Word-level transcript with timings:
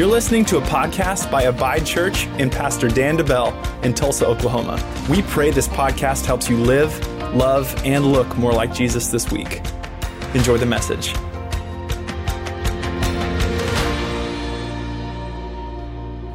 You're 0.00 0.08
listening 0.08 0.46
to 0.46 0.56
a 0.56 0.62
podcast 0.62 1.30
by 1.30 1.42
Abide 1.42 1.84
Church 1.84 2.24
and 2.38 2.50
Pastor 2.50 2.88
Dan 2.88 3.18
DeBell 3.18 3.84
in 3.84 3.92
Tulsa, 3.92 4.26
Oklahoma. 4.26 4.82
We 5.10 5.20
pray 5.20 5.50
this 5.50 5.68
podcast 5.68 6.24
helps 6.24 6.48
you 6.48 6.56
live, 6.56 6.98
love, 7.34 7.78
and 7.84 8.06
look 8.06 8.34
more 8.38 8.54
like 8.54 8.72
Jesus 8.72 9.08
this 9.08 9.30
week. 9.30 9.60
Enjoy 10.32 10.56
the 10.56 10.64
message. 10.64 11.12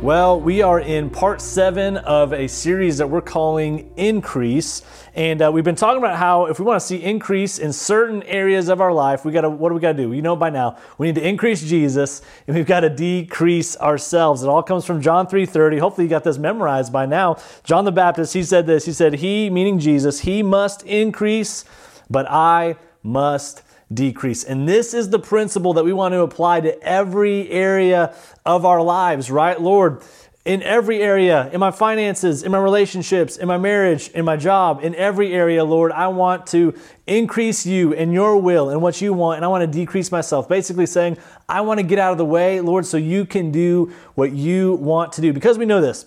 Well, 0.06 0.40
we 0.40 0.62
are 0.62 0.80
in 0.80 1.10
part 1.10 1.42
seven 1.42 1.98
of 1.98 2.32
a 2.32 2.46
series 2.48 3.00
that 3.00 3.10
we're 3.10 3.22
calling 3.22 3.92
Increase. 3.98 4.84
And 5.16 5.42
uh, 5.42 5.50
we've 5.52 5.64
been 5.64 5.74
talking 5.74 5.98
about 5.98 6.20
how 6.20 6.46
if 6.46 6.60
we 6.60 6.66
want 6.66 6.80
to 6.80 6.86
see 6.86 7.02
increase 7.02 7.58
in 7.58 7.74
certain 7.74 8.22
areas 8.22 8.70
of 8.70 8.82
our 8.82 8.94
life, 8.94 9.26
we 9.26 9.32
got 9.32 9.42
to, 9.42 9.50
what 9.50 9.70
do 9.70 9.74
we 9.74 9.82
got 9.82 9.94
to 9.94 10.04
do? 10.04 10.14
You 10.14 10.22
know 10.22 10.36
by 10.36 10.52
now, 10.52 10.78
we 11.00 11.08
need 11.08 11.16
to 11.16 11.28
increase 11.28 11.64
Jesus 11.64 12.22
and 12.46 12.56
we've 12.56 12.68
got 12.68 12.82
to 12.82 12.90
decrease 12.92 13.76
ourselves. 13.78 14.44
It 14.44 14.48
all 14.48 14.62
comes 14.62 14.86
from 14.86 15.02
John 15.02 15.26
3.30. 15.26 15.80
Hopefully 15.80 16.06
you 16.06 16.10
got 16.12 16.24
this 16.24 16.38
memorized 16.38 16.94
by 16.94 17.08
now. 17.08 17.38
John 17.64 17.84
the 17.84 17.92
Baptist, 17.92 18.36
he 18.36 18.44
said 18.44 18.68
this. 18.68 18.86
He 18.86 18.94
said, 18.94 19.16
He, 19.16 19.50
meaning 19.50 19.80
Jesus, 19.80 20.20
He 20.20 20.44
must 20.44 20.84
increase, 20.84 21.66
but 22.12 22.30
I 22.30 22.76
must 23.02 23.64
decrease. 23.94 24.44
And 24.44 24.68
this 24.68 24.94
is 24.94 25.10
the 25.10 25.20
principle 25.20 25.74
that 25.74 25.86
we 25.86 25.94
want 25.94 26.14
to 26.14 26.22
apply 26.22 26.62
to 26.62 26.82
every 26.82 27.50
area 27.50 28.16
of 28.46 28.66
our 28.66 28.82
lives, 28.82 29.30
right? 29.30 29.60
Lord, 29.60 30.02
in 30.46 30.62
every 30.62 31.02
area, 31.02 31.50
in 31.52 31.60
my 31.60 31.72
finances, 31.72 32.44
in 32.44 32.52
my 32.52 32.60
relationships, 32.60 33.36
in 33.38 33.48
my 33.48 33.58
marriage, 33.58 34.10
in 34.10 34.24
my 34.24 34.38
job, 34.38 34.80
in 34.84 34.94
every 34.94 35.34
area, 35.34 35.64
Lord, 35.64 35.92
I 35.92 36.08
want 36.10 36.46
to 36.48 36.76
increase 37.08 37.66
you 37.66 37.96
and 37.96 38.14
your 38.14 38.38
will 38.38 38.70
and 38.70 38.80
what 38.80 39.02
you 39.02 39.12
want, 39.12 39.38
and 39.38 39.46
I 39.46 39.48
want 39.48 39.62
to 39.62 39.68
decrease 39.68 40.12
myself. 40.12 40.48
Basically, 40.48 40.86
saying, 40.86 41.18
I 41.50 41.62
want 41.62 41.80
to 41.80 41.84
get 41.84 41.98
out 41.98 42.12
of 42.12 42.20
the 42.20 42.26
way, 42.26 42.62
Lord, 42.62 42.86
so 42.86 42.98
you 42.98 43.26
can 43.26 43.52
do 43.52 43.92
what 44.14 44.34
you 44.34 44.76
want 44.76 45.14
to 45.14 45.22
do. 45.22 45.34
Because 45.34 45.58
we 45.58 45.66
know 45.66 45.82
this, 45.82 46.06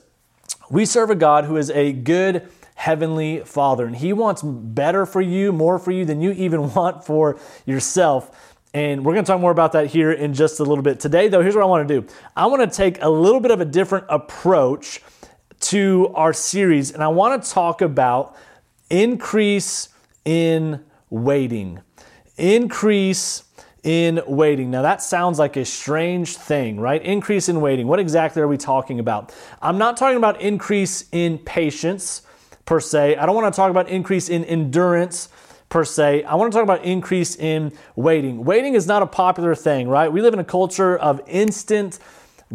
we 0.70 0.84
serve 0.86 1.10
a 1.10 1.16
God 1.16 1.44
who 1.44 1.56
is 1.56 1.70
a 1.70 1.92
good 1.92 2.48
Heavenly 2.78 3.40
Father. 3.40 3.86
And 3.86 3.96
He 3.96 4.12
wants 4.12 4.40
better 4.40 5.04
for 5.04 5.20
you, 5.20 5.52
more 5.52 5.80
for 5.80 5.90
you 5.90 6.04
than 6.04 6.20
you 6.20 6.30
even 6.30 6.72
want 6.74 7.04
for 7.04 7.36
yourself. 7.66 8.54
And 8.72 9.04
we're 9.04 9.14
going 9.14 9.24
to 9.24 9.32
talk 9.32 9.40
more 9.40 9.50
about 9.50 9.72
that 9.72 9.88
here 9.88 10.12
in 10.12 10.32
just 10.32 10.60
a 10.60 10.62
little 10.62 10.84
bit. 10.84 11.00
Today, 11.00 11.26
though, 11.26 11.42
here's 11.42 11.56
what 11.56 11.64
I 11.64 11.66
want 11.66 11.88
to 11.88 12.00
do 12.00 12.06
I 12.36 12.46
want 12.46 12.70
to 12.70 12.76
take 12.76 13.02
a 13.02 13.08
little 13.08 13.40
bit 13.40 13.50
of 13.50 13.60
a 13.60 13.64
different 13.64 14.06
approach 14.08 15.02
to 15.60 16.12
our 16.14 16.32
series, 16.32 16.92
and 16.92 17.02
I 17.02 17.08
want 17.08 17.42
to 17.42 17.50
talk 17.50 17.82
about 17.82 18.36
increase 18.90 19.88
in 20.24 20.84
waiting. 21.10 21.80
Increase 22.36 23.42
in 23.82 24.22
waiting. 24.28 24.70
Now, 24.70 24.82
that 24.82 25.02
sounds 25.02 25.40
like 25.40 25.56
a 25.56 25.64
strange 25.64 26.36
thing, 26.36 26.78
right? 26.78 27.02
Increase 27.02 27.48
in 27.48 27.60
waiting. 27.60 27.88
What 27.88 27.98
exactly 27.98 28.40
are 28.40 28.46
we 28.46 28.56
talking 28.56 29.00
about? 29.00 29.34
I'm 29.60 29.78
not 29.78 29.96
talking 29.96 30.16
about 30.16 30.40
increase 30.40 31.06
in 31.10 31.38
patience 31.38 32.22
per 32.68 32.80
se. 32.80 33.16
I 33.16 33.24
don't 33.24 33.34
want 33.34 33.50
to 33.50 33.56
talk 33.56 33.70
about 33.70 33.88
increase 33.88 34.28
in 34.28 34.44
endurance 34.44 35.30
per 35.70 35.86
se. 35.86 36.22
I 36.24 36.34
want 36.34 36.52
to 36.52 36.56
talk 36.58 36.64
about 36.64 36.84
increase 36.84 37.34
in 37.34 37.72
waiting. 37.96 38.44
Waiting 38.44 38.74
is 38.74 38.86
not 38.86 39.00
a 39.00 39.06
popular 39.06 39.54
thing, 39.54 39.88
right? 39.88 40.12
We 40.12 40.20
live 40.20 40.34
in 40.34 40.38
a 40.38 40.44
culture 40.44 40.94
of 40.94 41.22
instant 41.26 41.98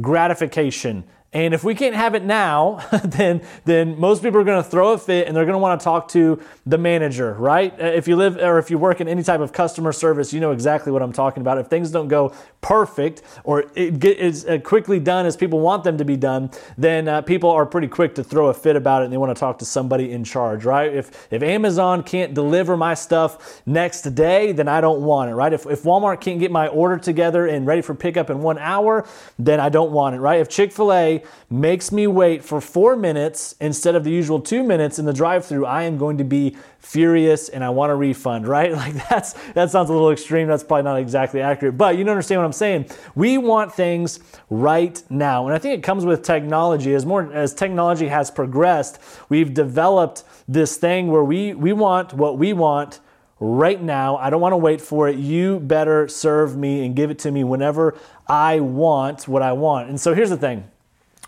gratification. 0.02 1.04
And 1.34 1.56
if 1.56 1.64
we 1.64 1.74
can't 1.74 1.96
have 1.96 2.14
it 2.14 2.24
now, 2.24 2.86
then, 3.04 3.42
then 3.66 4.00
most 4.00 4.22
people 4.22 4.40
are 4.40 4.44
going 4.44 4.64
to 4.64 4.70
throw 4.70 4.94
a 4.94 4.98
fit 4.98 5.28
and 5.28 5.36
they're 5.36 5.46
going 5.46 5.54
to 5.54 5.60
want 5.60 5.80
to 5.80 5.84
talk 5.84 6.08
to 6.10 6.40
the 6.66 6.78
manager, 6.78 7.34
right? 7.34 7.74
Uh, 7.74 7.86
if 7.86 8.08
you 8.08 8.16
live 8.16 8.38
or 8.38 8.60
if 8.60 8.70
you 8.70 8.78
work 8.78 9.02
in 9.02 9.08
any 9.08 9.24
type 9.24 9.40
of 9.40 9.52
customer 9.52 9.92
service, 9.92 10.32
you 10.32 10.40
know 10.40 10.52
exactly 10.52 10.92
what 10.92 11.02
I'm 11.02 11.12
talking 11.12 11.42
about. 11.42 11.58
If 11.58 11.68
things 11.68 11.90
don't 11.90 12.08
go 12.08 12.34
perfect 12.62 13.24
or 13.44 13.66
it 13.76 14.00
get, 14.00 14.20
is 14.20 14.46
uh, 14.46 14.60
quickly 14.60 15.00
done 15.00 15.26
as 15.26 15.36
people 15.36 15.60
want 15.60 15.84
them 15.84 15.98
to 15.98 16.06
be 16.06 16.16
done, 16.16 16.52
then 16.78 17.08
uh, 17.08 17.22
people 17.22 17.50
are 17.50 17.66
pretty 17.66 17.88
quick 17.88 18.14
to 18.16 18.24
throw 18.24 18.48
a 18.48 18.54
fit 18.54 18.76
about 18.76 19.02
it 19.02 19.06
and 19.06 19.14
they 19.14 19.18
want 19.18 19.36
to 19.36 19.40
talk 19.40 19.58
to 19.60 19.66
somebody 19.66 20.12
in 20.12 20.24
charge, 20.24 20.66
right? 20.66 20.94
If, 20.94 21.28
if 21.32 21.42
Amazon 21.42 22.04
can't 22.04 22.36
deliver 22.36 22.78
my 22.78 22.94
stuff 22.94 23.62
next 23.66 24.04
day, 24.14 24.52
then 24.52 24.68
I 24.68 24.82
don't 24.82 25.02
want 25.02 25.32
it, 25.32 25.34
right? 25.34 25.52
If, 25.52 25.66
if 25.66 25.82
Walmart 25.82 26.22
can't 26.22 26.40
get 26.40 26.52
my 26.52 26.68
order 26.68 26.98
together 26.98 27.48
and 27.48 27.66
ready 27.66 27.82
for 27.82 27.96
pickup 27.96 28.30
in 28.30 28.40
one 28.42 28.60
hour, 28.60 29.08
then 29.40 29.60
I 29.60 29.70
don't 29.70 29.92
want 29.92 30.16
it, 30.16 30.20
right? 30.20 30.40
If 30.40 30.48
Chick 30.48 30.72
makes 31.50 31.92
me 31.92 32.08
wait 32.08 32.44
for 32.44 32.60
four 32.60 32.96
minutes 32.96 33.56
instead 33.60 33.96
of 33.96 34.04
the 34.04 34.12
usual 34.12 34.40
two 34.40 34.64
minutes 34.64 35.00
in 35.00 35.06
the 35.06 35.14
drive 35.14 35.46
through, 35.46 35.66
I 35.66 35.84
am 35.84 35.98
going 35.98 36.18
to 36.18 36.24
be 36.24 36.56
furious 36.80 37.50
and 37.50 37.64
I 37.64 37.70
want 37.70 37.92
a 37.92 37.96
refund, 37.96 38.48
right? 38.58 38.72
Like 38.74 38.94
that's 39.10 39.34
that 39.54 39.72
sounds 39.72 39.90
a 39.90 39.94
little 39.94 40.12
extreme. 40.12 40.48
That's 40.48 40.64
probably 40.64 40.84
not 40.84 41.00
exactly 41.00 41.42
accurate, 41.42 41.78
but 41.78 41.98
you 41.98 42.08
understand 42.08 42.42
what 42.42 42.46
I'm 42.46 42.54
saying. 42.54 42.90
We 43.16 43.38
want 43.38 43.74
things 43.74 44.20
right 44.50 45.02
now. 45.10 45.46
And 45.46 45.56
I 45.56 45.60
think 45.60 45.78
it 45.78 45.84
comes 45.84 46.06
with 46.06 46.24
technology. 46.24 46.94
As 46.94 47.06
more 47.06 47.32
as 47.34 47.54
technology 47.54 48.08
has 48.08 48.30
progressed, 48.30 49.00
we've 49.30 49.54
developed 49.54 50.24
this 50.48 50.78
thing 50.78 51.08
where 51.08 51.24
we 51.24 51.54
we 51.54 51.74
want 51.74 52.14
what 52.14 52.38
we 52.38 52.54
want 52.54 53.00
right 53.40 53.82
now. 53.82 54.18
I 54.18 54.30
don't 54.30 54.42
want 54.42 54.54
to 54.54 54.58
wait 54.58 54.80
for 54.82 55.10
it. 55.10 55.18
You 55.18 55.60
better 55.60 56.08
serve 56.08 56.56
me 56.56 56.86
and 56.86 56.96
give 56.96 57.12
it 57.12 57.20
to 57.20 57.32
me 57.32 57.44
whenever 57.44 57.98
I 58.28 58.62
want 58.62 59.28
what 59.28 59.42
I 59.42 59.52
want. 59.52 59.90
And 59.90 60.00
so 60.00 60.14
here's 60.14 60.30
the 60.30 60.38
thing 60.38 60.70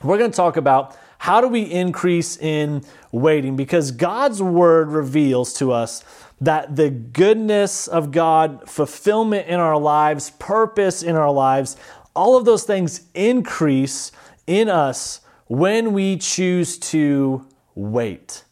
we're 0.05 0.17
going 0.17 0.31
to 0.31 0.35
talk 0.35 0.57
about 0.57 0.97
how 1.17 1.41
do 1.41 1.47
we 1.47 1.63
increase 1.63 2.37
in 2.37 2.83
waiting 3.11 3.55
because 3.55 3.91
God's 3.91 4.41
word 4.41 4.89
reveals 4.89 5.53
to 5.53 5.71
us 5.71 6.03
that 6.41 6.75
the 6.75 6.89
goodness 6.89 7.87
of 7.87 8.11
God, 8.11 8.69
fulfillment 8.69 9.47
in 9.47 9.59
our 9.59 9.77
lives, 9.77 10.31
purpose 10.31 11.01
in 11.01 11.15
our 11.15 11.31
lives, 11.31 11.77
all 12.15 12.37
of 12.37 12.45
those 12.45 12.63
things 12.63 13.07
increase 13.13 14.11
in 14.47 14.69
us 14.69 15.21
when 15.47 15.93
we 15.93 16.17
choose 16.17 16.77
to 16.77 17.45
wait. 17.73 18.43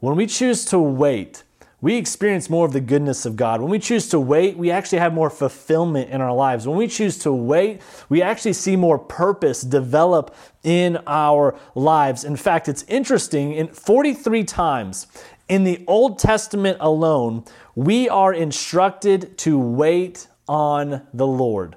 When 0.00 0.16
we 0.16 0.26
choose 0.26 0.64
to 0.66 0.78
wait, 0.78 1.43
we 1.84 1.96
experience 1.96 2.48
more 2.48 2.64
of 2.64 2.72
the 2.72 2.80
goodness 2.80 3.26
of 3.26 3.36
God. 3.36 3.60
When 3.60 3.68
we 3.68 3.78
choose 3.78 4.08
to 4.08 4.18
wait, 4.18 4.56
we 4.56 4.70
actually 4.70 5.00
have 5.00 5.12
more 5.12 5.28
fulfillment 5.28 6.08
in 6.08 6.22
our 6.22 6.32
lives. 6.32 6.66
When 6.66 6.78
we 6.78 6.88
choose 6.88 7.18
to 7.18 7.30
wait, 7.30 7.82
we 8.08 8.22
actually 8.22 8.54
see 8.54 8.74
more 8.74 8.98
purpose 8.98 9.60
develop 9.60 10.34
in 10.62 10.96
our 11.06 11.54
lives. 11.74 12.24
In 12.24 12.36
fact, 12.36 12.70
it's 12.70 12.84
interesting, 12.84 13.52
in 13.52 13.68
43 13.68 14.44
times 14.44 15.08
in 15.46 15.64
the 15.64 15.84
Old 15.86 16.18
Testament 16.18 16.78
alone, 16.80 17.44
we 17.74 18.08
are 18.08 18.32
instructed 18.32 19.36
to 19.40 19.58
wait 19.58 20.26
on 20.48 21.02
the 21.12 21.26
Lord. 21.26 21.76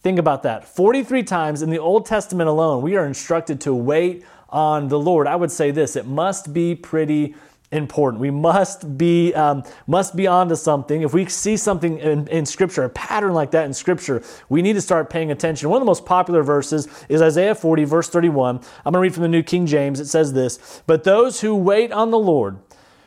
Think 0.00 0.18
about 0.18 0.42
that. 0.44 0.66
43 0.66 1.22
times 1.22 1.60
in 1.60 1.68
the 1.68 1.78
Old 1.78 2.06
Testament 2.06 2.48
alone, 2.48 2.80
we 2.80 2.96
are 2.96 3.04
instructed 3.04 3.60
to 3.60 3.74
wait 3.74 4.24
on 4.48 4.88
the 4.88 4.98
Lord. 4.98 5.26
I 5.26 5.36
would 5.36 5.50
say 5.50 5.70
this 5.70 5.96
it 5.96 6.06
must 6.06 6.54
be 6.54 6.74
pretty 6.74 7.34
important. 7.72 8.20
We 8.20 8.30
must 8.30 8.96
be 8.96 9.34
um, 9.34 9.64
must 9.86 10.16
be 10.16 10.26
onto 10.26 10.54
something. 10.54 11.02
If 11.02 11.12
we 11.12 11.26
see 11.26 11.56
something 11.56 11.98
in, 11.98 12.28
in, 12.28 12.46
Scripture, 12.46 12.84
a 12.84 12.88
pattern 12.88 13.32
like 13.32 13.50
that 13.52 13.64
in 13.66 13.74
Scripture, 13.74 14.22
we 14.48 14.62
need 14.62 14.74
to 14.74 14.80
start 14.80 15.10
paying 15.10 15.30
attention. 15.30 15.68
One 15.68 15.78
of 15.78 15.82
the 15.82 15.86
most 15.86 16.06
popular 16.06 16.42
verses 16.42 16.88
is 17.08 17.20
Isaiah 17.20 17.54
40, 17.54 17.84
verse 17.84 18.08
31. 18.08 18.56
I'm 18.56 18.62
going 18.84 18.94
to 18.94 18.98
read 19.00 19.14
from 19.14 19.22
the 19.22 19.28
New 19.28 19.42
King 19.42 19.66
James. 19.66 20.00
It 20.00 20.06
says 20.06 20.32
this: 20.32 20.82
"But 20.86 21.04
those 21.04 21.40
who 21.40 21.54
wait 21.54 21.92
on 21.92 22.10
the 22.10 22.18
Lord 22.18 22.58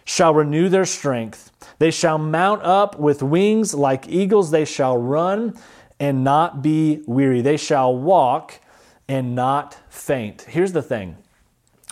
shall 0.03 0.34
renew 0.34 0.69
their 0.69 0.85
strength. 0.85 1.51
They 1.79 1.91
shall 1.91 2.18
mount 2.18 2.63
up 2.63 3.00
with 3.00 3.24
wings 3.24 3.74
like 3.74 4.07
eagles. 4.07 4.51
They 4.51 4.66
shall 4.66 4.97
run 4.97 5.57
and 6.00 6.24
not 6.24 6.62
be 6.62 7.03
weary. 7.07 7.41
They 7.41 7.57
shall 7.57 7.95
walk 7.95 8.59
and 9.07 9.35
not 9.35 9.78
faint." 9.89 10.41
Here's 10.44 10.74
the 10.74 10.81
thing. 10.81 11.18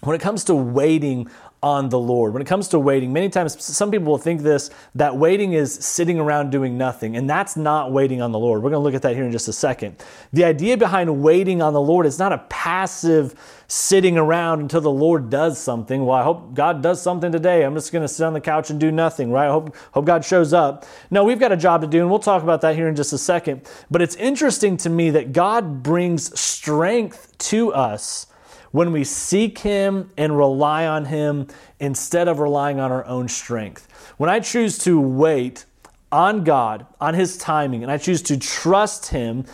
When 0.04 0.16
it 0.16 0.22
comes 0.22 0.44
to 0.46 0.56
waiting 0.56 1.30
on 1.66 1.90
the 1.90 1.98
Lord. 1.98 2.32
When 2.32 2.44
it 2.44 2.48
comes 2.48 2.68
to 2.70 2.80
waiting, 2.80 3.12
many 3.12 3.28
times 3.28 3.62
some 3.62 3.90
people 3.90 4.06
will 4.06 4.20
think 4.20 4.42
this 4.42 4.70
that 4.94 5.18
waiting 5.18 5.54
is 5.54 5.74
sitting 5.74 6.20
around 6.20 6.52
doing 6.52 6.78
nothing, 6.78 7.18
and 7.18 7.28
that's 7.28 7.58
not 7.58 7.92
waiting 7.92 8.22
on 8.22 8.32
the 8.32 8.38
Lord. 8.38 8.62
We're 8.62 8.70
going 8.70 8.82
to 8.82 8.84
look 8.84 8.94
at 8.94 9.02
that 9.02 9.16
here 9.16 9.26
in 9.26 9.32
just 9.32 9.48
a 9.48 9.54
second. 9.54 9.96
The 10.32 10.44
idea 10.44 10.78
behind 10.78 11.24
waiting 11.24 11.64
on 11.64 11.74
the 11.74 11.82
Lord 11.82 12.06
is 12.06 12.20
not 12.20 12.32
a 12.32 12.38
passive 12.50 13.34
sitting 13.68 14.16
around 14.16 14.62
until 14.62 14.80
the 14.80 14.92
Lord 14.92 15.32
does 15.32 15.58
something. 15.58 16.06
Well, 16.06 16.16
I 16.16 16.22
hope 16.22 16.54
God 16.54 16.84
does 16.84 17.02
something 17.02 17.32
today. 17.32 17.64
I'm 17.64 17.74
just 17.74 17.92
going 17.92 18.04
to 18.04 18.08
sit 18.08 18.24
on 18.24 18.34
the 18.34 18.42
couch 18.42 18.70
and 18.70 18.80
do 18.80 18.92
nothing, 18.92 19.32
right? 19.32 19.48
I 19.48 19.52
hope, 19.52 19.76
hope 19.92 20.06
God 20.06 20.24
shows 20.24 20.54
up. 20.54 20.86
No, 21.10 21.24
we've 21.24 21.40
got 21.40 21.52
a 21.52 21.58
job 21.58 21.82
to 21.82 21.88
do, 21.88 22.00
and 22.02 22.12
we'll 22.12 22.20
talk 22.20 22.44
about 22.44 22.62
that 22.62 22.76
here 22.76 22.88
in 22.88 22.96
just 22.96 23.12
a 23.12 23.18
second. 23.18 23.68
But 23.90 24.04
it's 24.04 24.16
interesting 24.18 24.78
to 24.78 24.90
me 24.92 25.10
that 25.10 25.34
God 25.34 25.82
brings 25.82 26.40
strength 26.40 27.36
to 27.40 27.74
us 27.74 28.28
when 28.76 28.92
we 28.92 29.06
seek 29.06 29.60
Him 29.60 30.12
and 30.18 30.36
rely 30.36 30.86
on 30.86 31.06
Him 31.06 31.48
instead 31.80 32.28
of 32.28 32.40
relying 32.40 32.78
on 32.78 32.92
our 32.92 33.06
own 33.06 33.30
strength. 33.30 33.88
When 34.18 34.30
I 34.30 34.42
choose 34.42 34.78
to 34.80 35.00
wait 35.00 35.64
on 36.12 36.44
God, 36.44 36.86
on 37.00 37.14
His 37.14 37.38
timing, 37.38 37.84
and 37.84 37.90
I 37.92 37.98
choose 37.98 38.22
to 38.24 38.38
trust 38.38 39.08
Him, 39.08 39.46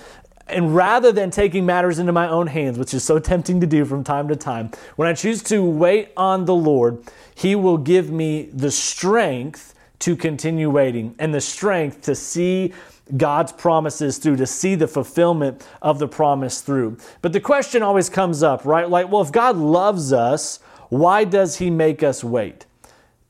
and 0.48 0.76
rather 0.76 1.12
than 1.12 1.30
taking 1.30 1.68
matters 1.68 2.00
into 2.00 2.12
my 2.12 2.28
own 2.28 2.48
hands, 2.48 2.80
which 2.80 2.96
is 2.96 3.04
so 3.04 3.20
tempting 3.20 3.62
to 3.62 3.68
do 3.68 3.86
from 3.86 4.04
time 4.04 4.28
to 4.28 4.36
time, 4.36 4.72
when 4.96 5.08
I 5.08 5.14
choose 5.14 5.44
to 5.44 5.64
wait 5.64 6.14
on 6.18 6.46
the 6.46 6.56
Lord, 6.56 7.04
He 7.36 7.54
will 7.54 7.78
give 7.78 8.10
me 8.10 8.50
the 8.52 8.72
strength 8.72 9.76
to 10.00 10.16
continue 10.16 10.72
waiting 10.72 11.14
and 11.20 11.32
the 11.32 11.42
strength 11.42 12.02
to 12.02 12.16
see 12.16 12.74
God's 13.18 13.52
promises 13.52 14.18
through, 14.18 14.38
to 14.38 14.48
see 14.48 14.76
the 14.76 14.88
fulfillment 14.88 15.66
of 15.82 16.00
the 16.00 16.08
promise 16.08 16.62
through. 16.62 16.98
But 17.22 17.34
the 17.34 17.40
question 17.40 17.84
always 17.84 18.10
comes 18.10 18.44
up, 18.44 18.66
right? 18.66 18.90
Like, 18.90 19.12
well, 19.12 19.22
if 19.22 19.32
God 19.32 19.58
loves 19.58 20.14
us, 20.14 20.60
why 20.90 21.24
does 21.24 21.58
he 21.58 21.70
make 21.70 22.04
us 22.04 22.24
wait? 22.24 22.66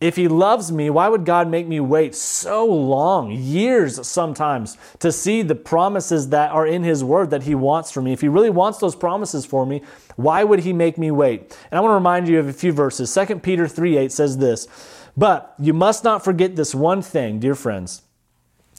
If 0.01 0.15
he 0.15 0.27
loves 0.27 0.71
me, 0.71 0.89
why 0.89 1.07
would 1.07 1.25
God 1.25 1.47
make 1.47 1.67
me 1.67 1.79
wait 1.79 2.15
so 2.15 2.65
long, 2.65 3.31
years 3.31 4.05
sometimes, 4.07 4.75
to 4.97 5.11
see 5.11 5.43
the 5.43 5.53
promises 5.53 6.29
that 6.29 6.49
are 6.51 6.65
in 6.65 6.81
his 6.81 7.03
word 7.03 7.29
that 7.29 7.43
he 7.43 7.53
wants 7.53 7.91
for 7.91 8.01
me? 8.01 8.11
If 8.11 8.21
he 8.21 8.27
really 8.27 8.49
wants 8.49 8.79
those 8.79 8.95
promises 8.95 9.45
for 9.45 9.63
me, 9.63 9.83
why 10.15 10.43
would 10.43 10.61
he 10.61 10.73
make 10.73 10.97
me 10.97 11.11
wait? 11.11 11.55
And 11.69 11.77
I 11.77 11.81
want 11.81 11.91
to 11.91 11.95
remind 11.95 12.27
you 12.27 12.39
of 12.39 12.47
a 12.47 12.53
few 12.53 12.71
verses. 12.71 13.13
2 13.13 13.39
Peter 13.39 13.67
3 13.67 13.97
8 13.97 14.11
says 14.11 14.39
this, 14.39 14.67
But 15.15 15.53
you 15.59 15.71
must 15.71 16.03
not 16.03 16.23
forget 16.23 16.55
this 16.55 16.73
one 16.73 17.03
thing, 17.03 17.39
dear 17.39 17.53
friends. 17.53 18.01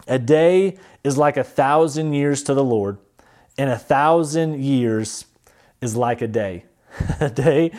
A 0.07 0.19
day 0.19 0.79
is 1.05 1.17
like 1.17 1.37
a 1.37 1.45
thousand 1.45 2.13
years 2.13 2.43
to 2.45 2.55
the 2.55 2.65
Lord, 2.65 2.99
and 3.57 3.71
a 3.71 3.79
thousand 3.79 4.63
years 4.63 5.27
is 5.81 5.97
like 5.97 6.23
a 6.23 6.29
day. 6.29 6.65
a 7.21 7.31
day 7.31 7.73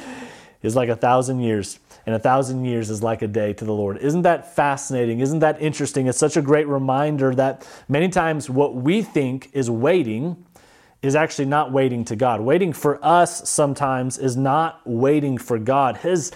is 0.62 0.76
like 0.76 0.90
a 0.90 0.96
thousand 0.96 1.40
years 1.40 1.80
and 2.06 2.16
a 2.16 2.20
thousand 2.20 2.66
years 2.66 2.90
is 2.90 3.02
like 3.02 3.22
a 3.22 3.28
day 3.28 3.54
to 3.54 3.66
the 3.66 3.74
Lord. 3.74 3.98
Isn't 3.98 4.24
that 4.24 4.56
fascinating? 4.56 5.20
Isn't 5.20 5.40
that 5.40 5.62
interesting? 5.62 6.08
It's 6.08 6.18
such 6.18 6.36
a 6.36 6.42
great 6.42 6.68
reminder 6.68 7.34
that 7.36 7.68
many 7.88 8.10
times 8.10 8.50
what 8.50 8.76
we 8.76 9.02
think 9.02 9.50
is 9.54 9.70
waiting 9.70 10.46
is 11.02 11.16
actually 11.16 11.46
not 11.46 11.72
waiting 11.72 12.06
to 12.06 12.16
God. 12.16 12.42
Waiting 12.42 12.74
for 12.74 13.04
us 13.04 13.50
sometimes 13.50 14.18
is 14.18 14.36
not 14.36 14.82
waiting 14.86 15.38
for 15.38 15.58
God. 15.58 15.98
His 15.98 16.32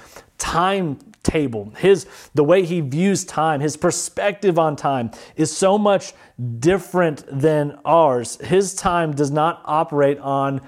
timetable, 1.27 1.73
his 1.77 2.07
the 2.33 2.43
way 2.43 2.65
he 2.65 2.81
views 2.81 3.25
time, 3.25 3.59
his 3.59 3.77
perspective 3.77 4.57
on 4.57 4.75
time 4.75 5.11
is 5.35 5.55
so 5.55 5.77
much 5.77 6.13
different 6.59 7.23
than 7.27 7.77
ours. 7.85 8.37
His 8.37 8.73
time 8.73 9.13
does 9.13 9.31
not 9.31 9.61
operate 9.65 10.19
on 10.19 10.61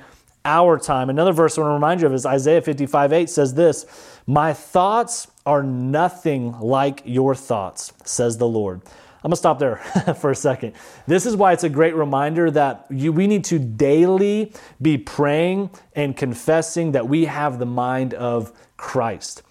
our 0.46 0.78
time. 0.78 1.10
Another 1.10 1.34
verse 1.34 1.58
I 1.58 1.62
want 1.62 1.72
to 1.72 1.74
remind 1.74 2.02
you 2.02 2.08
of 2.08 2.14
is 2.14 2.26
Isaiah 2.26 2.62
55 2.62 3.14
8 3.14 3.30
says 3.30 3.54
this 3.54 3.86
My 4.26 4.54
thoughts 4.54 5.28
are 5.46 5.64
nothing 5.64 6.60
like 6.60 7.02
your 7.06 7.36
thoughts, 7.36 7.94
says 8.04 8.38
the 8.38 8.48
Lord. 8.48 8.82
I'm 9.22 9.32
gonna 9.32 9.36
stop 9.36 9.60
there 9.60 9.76
for 10.20 10.32
a 10.32 10.36
second. 10.36 10.74
This 11.06 11.26
is 11.26 11.36
why 11.36 11.52
it's 11.52 11.66
a 11.66 11.70
great 11.70 11.94
reminder 11.94 12.50
that 12.52 12.86
you, 12.90 13.12
we 13.12 13.28
need 13.28 13.44
to 13.46 13.60
daily 13.60 14.54
be 14.82 14.98
praying 14.98 15.72
and 15.94 16.16
confessing 16.16 16.94
that 16.94 17.10
we 17.10 17.26
have 17.26 17.60
the 17.60 17.66
mind 17.66 18.14
of 18.14 18.54
Christ. 18.78 19.44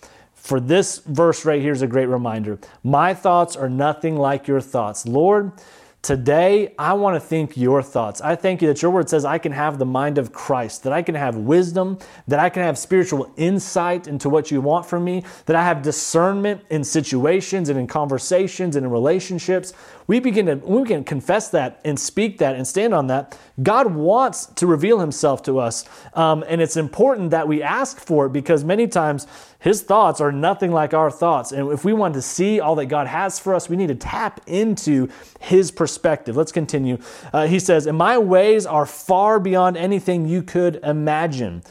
For 0.48 0.60
this 0.60 1.00
verse 1.00 1.44
right 1.44 1.60
here 1.60 1.74
is 1.74 1.82
a 1.82 1.86
great 1.86 2.06
reminder. 2.06 2.58
My 2.82 3.12
thoughts 3.12 3.54
are 3.54 3.68
nothing 3.68 4.16
like 4.16 4.48
your 4.48 4.62
thoughts. 4.62 5.06
Lord, 5.06 5.52
Today, 6.00 6.74
I 6.78 6.92
want 6.92 7.16
to 7.16 7.20
think 7.20 7.56
your 7.56 7.82
thoughts. 7.82 8.20
I 8.20 8.36
thank 8.36 8.62
you 8.62 8.68
that 8.68 8.80
your 8.80 8.92
word 8.92 9.10
says 9.10 9.24
I 9.24 9.36
can 9.38 9.50
have 9.50 9.78
the 9.78 9.84
mind 9.84 10.16
of 10.16 10.32
Christ, 10.32 10.84
that 10.84 10.92
I 10.92 11.02
can 11.02 11.16
have 11.16 11.36
wisdom, 11.36 11.98
that 12.28 12.38
I 12.38 12.48
can 12.50 12.62
have 12.62 12.78
spiritual 12.78 13.32
insight 13.36 14.06
into 14.06 14.28
what 14.28 14.52
you 14.52 14.60
want 14.60 14.86
from 14.86 15.04
me, 15.04 15.24
that 15.46 15.56
I 15.56 15.64
have 15.64 15.82
discernment 15.82 16.64
in 16.70 16.84
situations 16.84 17.68
and 17.68 17.78
in 17.78 17.88
conversations 17.88 18.76
and 18.76 18.86
in 18.86 18.92
relationships. 18.92 19.72
We 20.08 20.18
begin 20.18 20.46
to 20.46 20.56
we 20.56 20.84
can 20.84 21.04
confess 21.04 21.50
that 21.50 21.80
and 21.84 22.00
speak 22.00 22.38
that 22.38 22.56
and 22.56 22.66
stand 22.66 22.94
on 22.94 23.06
that. 23.06 23.38
God 23.62 23.94
wants 23.94 24.46
to 24.46 24.66
reveal 24.66 24.98
Himself 24.98 25.42
to 25.44 25.60
us, 25.60 25.84
um, 26.14 26.44
and 26.48 26.60
it's 26.60 26.76
important 26.76 27.30
that 27.30 27.46
we 27.46 27.62
ask 27.62 27.98
for 28.00 28.26
it 28.26 28.32
because 28.32 28.64
many 28.64 28.88
times 28.88 29.28
his 29.60 29.82
thoughts 29.82 30.20
are 30.20 30.30
nothing 30.30 30.70
like 30.70 30.94
our 30.94 31.10
thoughts. 31.10 31.50
And 31.50 31.72
if 31.72 31.84
we 31.84 31.92
want 31.92 32.14
to 32.14 32.22
see 32.22 32.60
all 32.60 32.76
that 32.76 32.86
God 32.86 33.08
has 33.08 33.40
for 33.40 33.54
us, 33.54 33.68
we 33.68 33.76
need 33.76 33.88
to 33.88 33.94
tap 33.96 34.40
into 34.46 35.08
His 35.40 35.70
perspective. 35.72 36.36
Let's 36.36 36.52
continue. 36.52 36.98
Uh, 37.32 37.46
he 37.48 37.58
says, 37.58 37.86
And 37.86 37.98
my 37.98 38.18
ways 38.18 38.66
are 38.66 38.86
far 38.86 39.40
beyond 39.40 39.76
anything 39.76 40.28
you 40.28 40.42
could 40.42 40.76
imagine. 40.84 41.62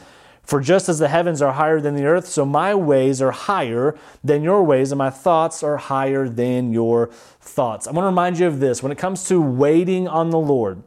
For 0.48 0.60
just 0.60 0.88
as 0.88 0.98
the 0.98 1.08
heavens 1.08 1.42
are 1.42 1.52
higher 1.52 1.78
than 1.78 1.94
the 1.94 2.06
earth, 2.06 2.26
so 2.26 2.46
my 2.46 2.74
ways 2.74 3.20
are 3.20 3.32
higher 3.32 3.98
than 4.24 4.42
your 4.42 4.64
ways, 4.64 4.90
and 4.90 4.98
my 4.98 5.10
thoughts 5.10 5.62
are 5.62 5.76
higher 5.76 6.26
than 6.26 6.72
your 6.72 7.08
thoughts. 7.38 7.86
I 7.86 7.90
want 7.90 8.04
to 8.04 8.08
remind 8.08 8.38
you 8.38 8.46
of 8.46 8.58
this 8.58 8.82
when 8.82 8.90
it 8.90 8.96
comes 8.96 9.24
to 9.24 9.42
waiting 9.42 10.08
on 10.08 10.30
the 10.30 10.38
Lord, 10.38 10.82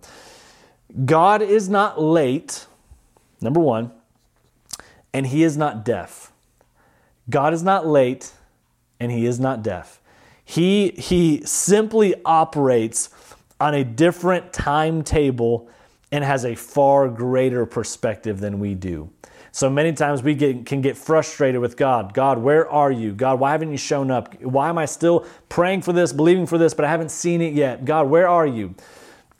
God 1.05 1.43
is 1.43 1.69
not 1.69 2.01
late, 2.01 2.65
number 3.39 3.59
one, 3.59 3.91
and 5.13 5.27
He 5.27 5.43
is 5.43 5.55
not 5.55 5.85
deaf. 5.85 6.31
God 7.29 7.53
is 7.53 7.61
not 7.63 7.85
late 7.85 8.31
and 8.99 9.11
he 9.11 9.25
is 9.25 9.39
not 9.39 9.63
deaf. 9.63 9.99
He, 10.45 10.91
he 10.91 11.41
simply 11.45 12.13
operates 12.25 13.09
on 13.59 13.73
a 13.73 13.83
different 13.83 14.53
timetable 14.53 15.69
and 16.11 16.23
has 16.23 16.45
a 16.45 16.55
far 16.55 17.07
greater 17.07 17.65
perspective 17.65 18.39
than 18.39 18.59
we 18.59 18.75
do. 18.75 19.09
So 19.53 19.69
many 19.69 19.91
times 19.91 20.23
we 20.23 20.33
get, 20.33 20.65
can 20.65 20.81
get 20.81 20.97
frustrated 20.97 21.59
with 21.59 21.75
God. 21.75 22.13
God, 22.13 22.37
where 22.37 22.69
are 22.69 22.91
you? 22.91 23.11
God, 23.11 23.39
why 23.39 23.51
haven't 23.51 23.71
you 23.71 23.77
shown 23.77 24.09
up? 24.09 24.41
Why 24.41 24.69
am 24.69 24.77
I 24.77 24.85
still 24.85 25.25
praying 25.49 25.81
for 25.81 25.91
this, 25.91 26.13
believing 26.13 26.45
for 26.45 26.57
this, 26.57 26.73
but 26.73 26.85
I 26.85 26.89
haven't 26.89 27.11
seen 27.11 27.41
it 27.41 27.53
yet? 27.53 27.83
God, 27.83 28.09
where 28.09 28.29
are 28.29 28.47
you? 28.47 28.75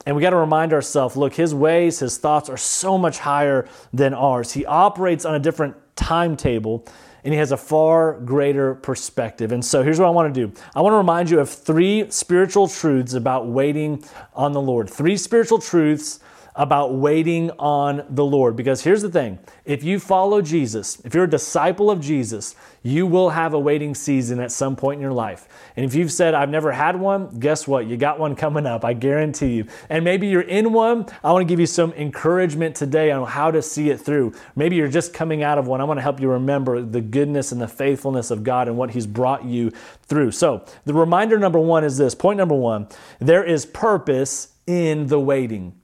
And 0.05 0.15
we 0.15 0.21
got 0.21 0.31
to 0.31 0.37
remind 0.37 0.73
ourselves 0.73 1.15
look, 1.15 1.33
his 1.33 1.55
ways, 1.55 1.99
his 1.99 2.17
thoughts 2.17 2.49
are 2.49 2.57
so 2.57 2.97
much 2.97 3.19
higher 3.19 3.67
than 3.93 4.13
ours. 4.13 4.51
He 4.51 4.65
operates 4.65 5.23
on 5.23 5.35
a 5.35 5.39
different 5.39 5.75
timetable 5.95 6.85
and 7.23 7.33
he 7.33 7.37
has 7.37 7.51
a 7.51 7.57
far 7.57 8.19
greater 8.19 8.75
perspective. 8.75 9.51
And 9.51 9.63
so 9.63 9.83
here's 9.83 9.99
what 9.99 10.07
I 10.07 10.11
want 10.11 10.33
to 10.33 10.47
do 10.47 10.53
I 10.75 10.81
want 10.81 10.93
to 10.93 10.97
remind 10.97 11.29
you 11.29 11.39
of 11.39 11.49
three 11.49 12.09
spiritual 12.09 12.67
truths 12.67 13.13
about 13.13 13.47
waiting 13.47 14.03
on 14.33 14.51
the 14.51 14.61
Lord. 14.61 14.89
Three 14.89 15.15
spiritual 15.15 15.59
truths 15.59 16.19
about 16.55 16.93
waiting 16.93 17.51
on 17.51 18.05
the 18.09 18.25
Lord. 18.25 18.55
Because 18.55 18.83
here's 18.83 19.01
the 19.01 19.09
thing 19.09 19.39
if 19.65 19.83
you 19.83 19.99
follow 19.99 20.41
Jesus, 20.41 20.99
if 21.05 21.13
you're 21.13 21.25
a 21.25 21.29
disciple 21.29 21.89
of 21.89 22.01
Jesus, 22.01 22.55
you 22.83 23.05
will 23.05 23.29
have 23.29 23.53
a 23.53 23.59
waiting 23.59 23.93
season 23.93 24.39
at 24.39 24.51
some 24.51 24.75
point 24.75 24.97
in 24.97 25.01
your 25.01 25.13
life. 25.13 25.47
And 25.75 25.85
if 25.85 25.93
you've 25.93 26.11
said, 26.11 26.33
I've 26.33 26.49
never 26.49 26.71
had 26.71 26.99
one, 26.99 27.39
guess 27.39 27.67
what? 27.67 27.85
You 27.85 27.95
got 27.95 28.19
one 28.19 28.35
coming 28.35 28.65
up, 28.65 28.83
I 28.83 28.93
guarantee 28.93 29.53
you. 29.53 29.65
And 29.89 30.03
maybe 30.03 30.27
you're 30.27 30.41
in 30.41 30.73
one. 30.73 31.05
I 31.23 31.31
want 31.31 31.47
to 31.47 31.51
give 31.51 31.59
you 31.59 31.67
some 31.67 31.93
encouragement 31.93 32.75
today 32.75 33.11
on 33.11 33.27
how 33.27 33.51
to 33.51 33.61
see 33.61 33.91
it 33.91 33.99
through. 33.99 34.33
Maybe 34.55 34.75
you're 34.75 34.87
just 34.87 35.13
coming 35.13 35.43
out 35.43 35.57
of 35.57 35.67
one. 35.67 35.79
I 35.79 35.83
want 35.83 35.99
to 35.99 36.01
help 36.01 36.19
you 36.19 36.29
remember 36.29 36.81
the 36.81 37.01
goodness 37.01 37.51
and 37.51 37.61
the 37.61 37.67
faithfulness 37.67 38.31
of 38.31 38.43
God 38.43 38.67
and 38.67 38.77
what 38.77 38.91
He's 38.91 39.07
brought 39.07 39.45
you 39.45 39.71
through. 40.03 40.31
So, 40.31 40.65
the 40.85 40.93
reminder 40.93 41.37
number 41.37 41.59
one 41.59 41.83
is 41.83 41.97
this 41.97 42.15
point 42.15 42.37
number 42.37 42.55
one 42.55 42.87
there 43.19 43.43
is 43.43 43.65
purpose 43.65 44.49
in 44.65 45.07
the 45.07 45.19
waiting. 45.19 45.80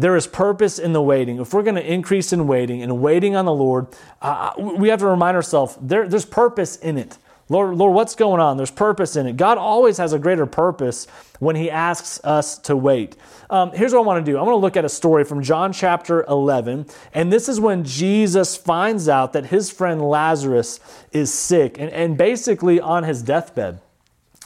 There 0.00 0.16
is 0.16 0.26
purpose 0.26 0.78
in 0.78 0.94
the 0.94 1.02
waiting. 1.02 1.38
If 1.40 1.52
we're 1.52 1.62
going 1.62 1.74
to 1.74 1.92
increase 1.92 2.32
in 2.32 2.46
waiting 2.46 2.82
and 2.82 3.02
waiting 3.02 3.36
on 3.36 3.44
the 3.44 3.52
Lord, 3.52 3.86
uh, 4.22 4.52
we 4.56 4.88
have 4.88 5.00
to 5.00 5.06
remind 5.06 5.36
ourselves 5.36 5.76
there, 5.78 6.08
there's 6.08 6.24
purpose 6.24 6.76
in 6.76 6.96
it. 6.96 7.18
Lord, 7.50 7.76
Lord, 7.76 7.94
what's 7.94 8.14
going 8.14 8.40
on? 8.40 8.56
There's 8.56 8.70
purpose 8.70 9.16
in 9.16 9.26
it. 9.26 9.36
God 9.36 9.58
always 9.58 9.98
has 9.98 10.14
a 10.14 10.18
greater 10.18 10.46
purpose 10.46 11.06
when 11.38 11.54
He 11.54 11.70
asks 11.70 12.18
us 12.24 12.56
to 12.60 12.76
wait. 12.76 13.16
Um, 13.50 13.72
here's 13.72 13.92
what 13.92 13.98
I 13.98 14.04
want 14.06 14.24
to 14.24 14.32
do 14.32 14.38
I 14.38 14.42
want 14.42 14.52
to 14.52 14.56
look 14.56 14.78
at 14.78 14.86
a 14.86 14.88
story 14.88 15.24
from 15.24 15.42
John 15.42 15.70
chapter 15.70 16.24
11. 16.24 16.86
And 17.12 17.30
this 17.30 17.46
is 17.46 17.60
when 17.60 17.84
Jesus 17.84 18.56
finds 18.56 19.06
out 19.06 19.34
that 19.34 19.46
his 19.46 19.70
friend 19.70 20.00
Lazarus 20.00 20.80
is 21.12 21.30
sick 21.30 21.78
and, 21.78 21.90
and 21.90 22.16
basically 22.16 22.80
on 22.80 23.02
his 23.02 23.22
deathbed. 23.22 23.80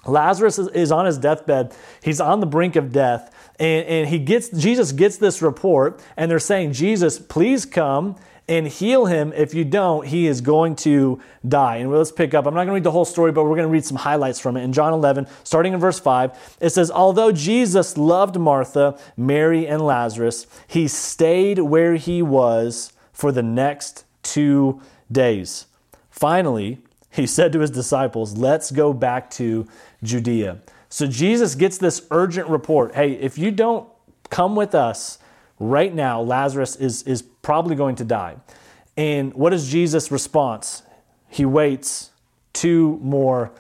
Lazarus 0.07 0.59
is 0.59 0.91
on 0.91 1.07
his 1.07 1.19
deathbed. 1.19 1.75
He's 2.03 2.21
on 2.21 2.41
the 2.41 2.47
brink 2.47 2.77
of 2.77 2.93
death. 2.93 3.31
And, 3.59 3.87
and 3.87 4.09
he 4.09 4.19
gets 4.19 4.49
Jesus 4.49 4.93
gets 4.93 5.17
this 5.17 5.41
report, 5.41 6.03
and 6.17 6.31
they're 6.31 6.39
saying, 6.39 6.73
Jesus, 6.73 7.19
please 7.19 7.65
come 7.65 8.17
and 8.49 8.69
heal 8.69 9.07
him. 9.07 9.33
If 9.33 9.55
you 9.55 9.65
don't, 9.65 10.07
he 10.07 10.27
is 10.27 10.41
going 10.41 10.77
to 10.77 11.21
die. 11.47 11.77
And 11.77 11.91
let's 11.91 12.13
pick 12.13 12.35
up. 12.35 12.47
I'm 12.47 12.55
not 12.55 12.61
going 12.61 12.69
to 12.69 12.75
read 12.75 12.85
the 12.85 12.91
whole 12.91 13.05
story, 13.05 13.33
but 13.33 13.45
we're 13.45 13.57
going 13.57 13.69
to 13.69 13.73
read 13.73 13.85
some 13.85 13.97
highlights 13.97 14.39
from 14.39 14.57
it. 14.57 14.63
In 14.63 14.73
John 14.73 14.93
11, 14.93 15.27
starting 15.45 15.73
in 15.73 15.81
verse 15.81 15.99
5, 15.99 16.57
it 16.61 16.71
says, 16.71 16.91
Although 16.91 17.33
Jesus 17.33 17.97
loved 17.97 18.39
Martha, 18.39 18.99
Mary, 19.17 19.67
and 19.67 19.81
Lazarus, 19.83 20.47
he 20.67 20.89
stayed 20.89 21.59
where 21.61 21.95
he 21.95 22.21
was 22.21 22.93
for 23.13 23.33
the 23.33 23.43
next 23.43 24.05
two 24.23 24.81
days. 25.11 25.67
Finally, 26.11 26.79
he 27.11 27.27
said 27.27 27.53
to 27.53 27.61
his 27.61 27.71
disciples, 27.71 28.37
Let's 28.37 28.71
go 28.71 28.93
back 28.93 29.31
to 29.33 29.67
Judea. 30.03 30.59
So 30.95 31.09
Jesus 31.09 31.57
gets 31.57 31.77
this 31.77 32.07
urgent 32.13 32.49
report 32.49 32.95
hey, 32.95 33.15
if 33.15 33.37
you 33.37 33.51
don't 33.51 33.89
come 34.31 34.55
with 34.55 34.77
us 34.77 35.19
right 35.59 35.93
now, 35.93 36.21
Lazarus 36.21 36.77
is, 36.77 37.03
is 37.03 37.21
probably 37.21 37.75
going 37.75 37.97
to 37.97 38.05
die. 38.05 38.37
And 38.97 39.35
what 39.35 39.53
is 39.53 39.69
Jesus' 39.69 40.13
response? 40.13 40.85
He 41.29 41.45
waits 41.45 42.13
two 42.53 43.01
more 43.03 43.51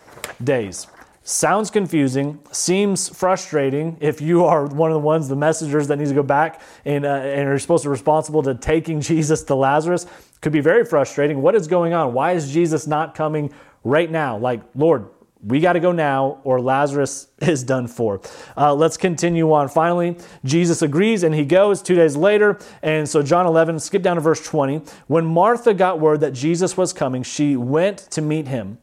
days. 0.44 0.86
Sounds 1.24 1.70
confusing, 1.70 2.38
seems 2.52 3.08
frustrating 3.08 3.96
if 3.98 4.20
you 4.20 4.44
are 4.44 4.66
one 4.66 4.92
of 4.92 4.94
the 4.94 5.00
ones, 5.00 5.26
the 5.26 5.34
messengers 5.34 5.88
that 5.88 5.96
needs 5.96 6.10
to 6.10 6.14
go 6.14 6.22
back 6.22 6.60
and, 6.84 7.04
uh, 7.04 7.08
and 7.08 7.48
are 7.48 7.58
supposed 7.58 7.82
to 7.82 7.88
be 7.88 7.90
responsible 7.90 8.44
to 8.44 8.54
taking 8.54 9.00
Jesus 9.00 9.42
to 9.42 9.56
Lazarus. 9.56 10.06
Could 10.40 10.52
be 10.52 10.60
very 10.60 10.84
frustrating. 10.84 11.42
What 11.42 11.56
is 11.56 11.66
going 11.66 11.94
on? 11.94 12.12
Why 12.12 12.34
is 12.34 12.52
Jesus 12.52 12.86
not 12.86 13.16
coming 13.16 13.52
right 13.82 14.08
now? 14.08 14.38
Like, 14.38 14.60
Lord, 14.76 15.08
we 15.44 15.60
got 15.60 15.74
to 15.74 15.80
go 15.80 15.92
now, 15.92 16.40
or 16.42 16.60
Lazarus 16.60 17.28
is 17.40 17.62
done 17.62 17.86
for. 17.86 18.20
Uh, 18.56 18.74
let's 18.74 18.96
continue 18.96 19.52
on. 19.52 19.68
Finally, 19.68 20.16
Jesus 20.44 20.82
agrees 20.82 21.22
and 21.22 21.34
he 21.34 21.44
goes 21.44 21.82
two 21.82 21.94
days 21.94 22.16
later. 22.16 22.58
And 22.82 23.08
so, 23.08 23.22
John 23.22 23.46
11, 23.46 23.78
skip 23.80 24.02
down 24.02 24.16
to 24.16 24.22
verse 24.22 24.44
20. 24.44 24.82
When 25.06 25.26
Martha 25.26 25.74
got 25.74 26.00
word 26.00 26.20
that 26.20 26.32
Jesus 26.32 26.76
was 26.76 26.92
coming, 26.92 27.22
she 27.22 27.56
went 27.56 27.98
to 28.12 28.22
meet 28.22 28.48
him, 28.48 28.78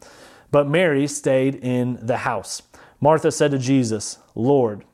but 0.51 0.67
Mary 0.67 1.07
stayed 1.07 1.55
in 1.55 1.97
the 2.01 2.17
house. 2.17 2.61
Martha 2.99 3.31
said 3.31 3.51
to 3.51 3.57
Jesus, 3.57 4.19
Lord, 4.35 4.85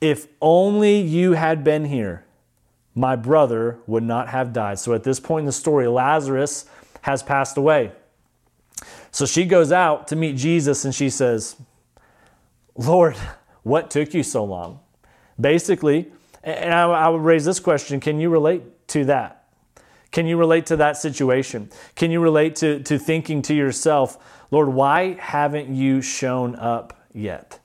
if 0.00 0.26
only 0.40 1.00
you 1.00 1.32
had 1.32 1.62
been 1.62 1.84
here, 1.84 2.24
my 2.94 3.14
brother 3.14 3.78
would 3.86 4.02
not 4.02 4.28
have 4.28 4.52
died. 4.52 4.80
So, 4.80 4.92
at 4.94 5.04
this 5.04 5.20
point 5.20 5.42
in 5.42 5.46
the 5.46 5.52
story, 5.52 5.86
Lazarus 5.86 6.64
has 7.02 7.22
passed 7.22 7.56
away. 7.56 7.92
So 9.10 9.26
she 9.26 9.44
goes 9.44 9.72
out 9.72 10.08
to 10.08 10.16
meet 10.16 10.36
Jesus 10.36 10.84
and 10.84 10.94
she 10.94 11.10
says, 11.10 11.56
Lord, 12.76 13.16
what 13.62 13.90
took 13.90 14.14
you 14.14 14.22
so 14.22 14.44
long? 14.44 14.80
Basically, 15.40 16.10
and 16.42 16.72
I, 16.72 16.84
I 16.84 17.08
would 17.08 17.22
raise 17.22 17.44
this 17.44 17.60
question 17.60 18.00
can 18.00 18.20
you 18.20 18.30
relate 18.30 18.88
to 18.88 19.04
that? 19.06 19.44
Can 20.10 20.26
you 20.26 20.36
relate 20.36 20.66
to 20.66 20.76
that 20.76 20.96
situation? 20.96 21.70
Can 21.94 22.10
you 22.10 22.20
relate 22.20 22.56
to, 22.56 22.80
to 22.82 22.98
thinking 22.98 23.42
to 23.42 23.54
yourself, 23.54 24.18
Lord, 24.50 24.68
why 24.68 25.14
haven't 25.14 25.74
you 25.74 26.02
shown 26.02 26.56
up 26.56 27.06
yet? 27.12 27.60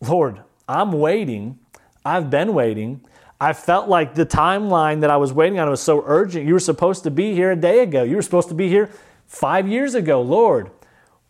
Lord, 0.00 0.40
I'm 0.66 0.92
waiting. 0.92 1.58
I've 2.04 2.30
been 2.30 2.54
waiting. 2.54 3.02
I 3.40 3.52
felt 3.52 3.88
like 3.88 4.14
the 4.14 4.24
timeline 4.24 5.00
that 5.02 5.10
I 5.10 5.18
was 5.18 5.32
waiting 5.32 5.58
on 5.58 5.68
was 5.68 5.82
so 5.82 6.02
urgent. 6.06 6.46
You 6.46 6.54
were 6.54 6.60
supposed 6.60 7.02
to 7.02 7.10
be 7.10 7.34
here 7.34 7.50
a 7.50 7.56
day 7.56 7.80
ago. 7.80 8.02
You 8.02 8.16
were 8.16 8.22
supposed 8.22 8.48
to 8.48 8.54
be 8.54 8.68
here 8.68 8.90
five 9.26 9.68
years 9.68 9.94
ago. 9.94 10.22
Lord, 10.22 10.70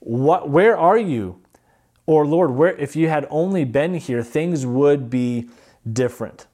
what, 0.01 0.49
where 0.49 0.77
are 0.77 0.99
you? 0.99 1.41
Or 2.07 2.27
Lord, 2.27 2.51
where 2.51 2.77
if 2.77 2.95
you 2.97 3.09
had 3.09 3.27
only 3.31 3.65
been 3.65 3.95
here, 3.95 4.23
things 4.23 4.67
would 4.67 5.09
be 5.09 5.49
different. 5.91 6.47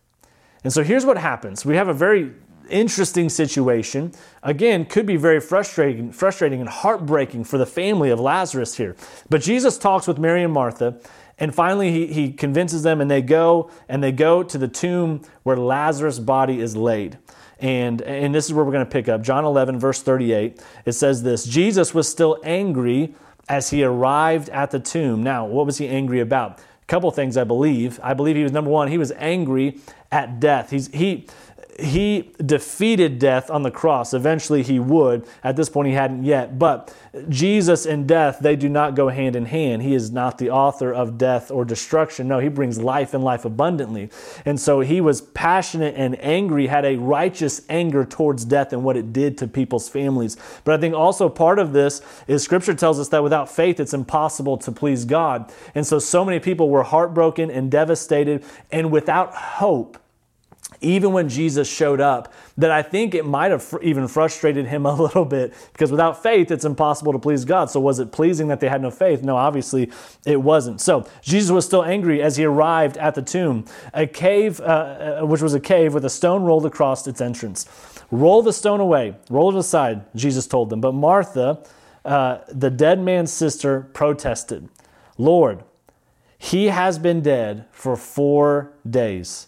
And 0.63 0.73
so 0.73 0.83
here's 0.83 1.05
what 1.05 1.19
happens. 1.19 1.65
We 1.65 1.77
have 1.77 1.89
a 1.89 1.95
very 1.95 2.33
interesting 2.69 3.29
situation. 3.29 4.13
Again, 4.43 4.85
could 4.85 5.07
be 5.07 5.17
very 5.17 5.41
frustrating, 5.41 6.13
frustrating 6.13 6.61
and 6.61 6.69
heartbreaking 6.69 7.45
for 7.45 7.59
the 7.59 7.67
family 7.67 8.11
of 8.11 8.21
Lazarus 8.21 8.77
here. 8.77 8.97
But 9.29 9.43
Jesus 9.43 9.77
talks 9.77 10.07
with 10.07 10.19
Mary 10.19 10.45
and 10.45 10.53
Martha, 10.53 11.01
and 11.39 11.55
finally 11.55 11.91
he, 11.91 12.07
he 12.07 12.33
convinces 12.33 12.83
them, 12.83 13.01
and 13.01 13.11
they 13.11 13.23
go 13.23 13.71
and 13.89 14.03
they 14.03 14.13
go 14.13 14.43
to 14.43 14.59
the 14.59 14.69
tomb 14.69 15.23
where 15.43 15.57
Lazarus' 15.57 16.19
body 16.19 16.61
is 16.61 16.77
laid. 16.77 17.19
And, 17.61 18.01
and 18.03 18.35
this 18.35 18.47
is 18.47 18.55
where 18.55 18.65
we're 18.65 18.73
going 18.73 18.87
to 18.87 18.91
pick 18.91 19.09
up. 19.09 19.23
John 19.23 19.45
11, 19.45 19.79
verse 19.79 20.03
38. 20.03 20.63
It 20.87 20.93
says 20.93 21.23
this 21.23 21.45
Jesus 21.45 21.95
was 21.95 22.09
still 22.09 22.39
angry 22.43 23.15
as 23.49 23.71
he 23.71 23.83
arrived 23.83 24.49
at 24.51 24.71
the 24.71 24.81
tomb. 24.81 25.23
Now, 25.23 25.45
what 25.45 25.67
was 25.67 25.79
he 25.79 25.89
angry 25.89 26.21
about? 26.21 26.59
A 26.59 26.87
couple 26.87 27.11
things, 27.11 27.37
I 27.37 27.45
believe. 27.45 28.01
I 28.03 28.15
believe 28.15 28.37
he 28.37 28.43
was 28.43 28.53
number 28.53 28.71
one, 28.71 28.89
he 28.89 28.99
was 28.99 29.13
angry 29.13 29.79
at 30.13 30.41
death. 30.41 30.71
He's, 30.71 30.89
he, 30.89 31.27
he 31.81 32.33
defeated 32.45 33.19
death 33.19 33.51
on 33.51 33.63
the 33.63 33.71
cross. 33.71 34.13
Eventually 34.13 34.63
he 34.63 34.79
would. 34.79 35.27
At 35.43 35.57
this 35.57 35.69
point, 35.69 35.89
he 35.89 35.95
hadn't 35.95 36.25
yet. 36.25 36.59
But 36.59 36.95
Jesus 37.29 37.87
and 37.87 38.07
death, 38.07 38.39
they 38.41 38.57
do 38.57 38.69
not 38.69 38.95
go 38.95 39.09
hand 39.09 39.37
in 39.37 39.47
hand. 39.47 39.83
He 39.83 39.95
is 39.95 40.11
not 40.11 40.39
the 40.39 40.51
author 40.51 40.93
of 40.93 41.19
death 41.19 41.51
or 41.51 41.65
destruction. 41.65 42.29
No, 42.29 42.39
he 42.39 42.49
brings 42.49 42.79
life 42.79 43.15
and 43.15 43.25
life 43.25 43.45
abundantly. 43.45 44.11
And 44.45 44.61
so 44.61 44.81
he 44.81 45.01
was 45.01 45.21
passionate 45.21 45.95
and 45.97 46.21
angry, 46.23 46.67
had 46.67 46.85
a 46.85 46.97
righteous 46.97 47.63
anger 47.69 48.05
towards 48.05 48.45
death 48.45 48.73
and 48.73 48.85
what 48.85 48.97
it 48.97 49.13
did 49.13 49.39
to 49.39 49.47
people's 49.47 49.89
families. 49.89 50.37
But 50.65 50.75
I 50.75 50.79
think 50.79 50.95
also 50.95 51.29
part 51.29 51.59
of 51.59 51.73
this 51.73 52.03
is 52.27 52.43
scripture 52.43 52.75
tells 52.75 53.01
us 53.01 53.09
that 53.09 53.23
without 53.23 53.51
faith, 53.51 53.81
it's 53.81 53.95
impossible 53.95 54.59
to 54.59 54.73
please 54.73 55.05
God. 55.05 55.53
And 55.75 55.87
so, 55.87 55.99
so 55.99 56.25
many 56.25 56.41
people 56.41 56.69
were 56.69 56.83
heartbroken 56.83 57.51
and 57.51 57.71
devastated 57.71 58.45
and 58.71 58.91
without 58.91 59.35
hope 59.35 60.00
even 60.81 61.13
when 61.13 61.29
Jesus 61.29 61.69
showed 61.69 62.01
up, 62.01 62.33
that 62.57 62.71
I 62.71 62.83
think 62.83 63.15
it 63.15 63.27
might 63.27 63.51
have 63.51 63.77
even 63.83 64.09
frustrated 64.09 64.67
him 64.67 64.87
a 64.87 64.95
little 64.95 65.25
bit 65.25 65.55
because 65.73 65.91
without 65.91 66.23
faith, 66.23 66.51
it's 66.51 66.65
impossible 66.65 67.13
to 67.13 67.19
please 67.19 67.45
God. 67.45 67.71
So, 67.71 67.81
was 67.81 67.99
it 67.99 68.13
pleasing 68.13 68.49
that 68.49 68.61
they 68.61 68.69
had 68.69 68.83
no 68.83 68.91
faith? 68.91 69.23
No, 69.23 69.37
obviously 69.37 69.91
it 70.27 70.41
wasn't. 70.41 70.81
So, 70.81 71.07
Jesus 71.23 71.51
was 71.51 71.65
still 71.65 71.85
angry 71.85 72.23
as 72.23 72.37
he 72.37 72.45
arrived 72.45 72.97
at 72.97 73.15
the 73.15 73.23
tomb, 73.23 73.65
a 73.93 74.07
cave, 74.07 74.61
uh, 74.61 75.21
uh 75.23 75.27
which 75.27 75.43
was 75.43 75.55
a 75.55 75.61
cave 75.61 75.95
with 75.95 76.05
a 76.05 76.11
stone 76.11 76.43
rolled 76.43 76.67
across 76.67 77.07
its 77.07 77.21
entrance. 77.21 77.67
Roll 78.11 78.43
the 78.43 78.53
stone 78.53 78.81
away, 78.81 79.17
roll 79.29 79.55
it 79.55 79.59
aside, 79.59 80.05
Jesus 80.17 80.47
told 80.47 80.71
them. 80.71 80.81
But 80.81 80.93
Martha, 80.93 81.63
uh, 82.05 82.39
the 82.49 82.71
dead 82.71 83.01
man's 83.01 83.33
sister, 83.33 83.83
protested, 83.93 84.69
Lord, 85.17 85.63
he 86.37 86.69
has 86.69 86.99
been 86.99 87.21
dead 87.21 87.67
for 87.71 87.97
four 87.97 88.73
days 88.89 89.47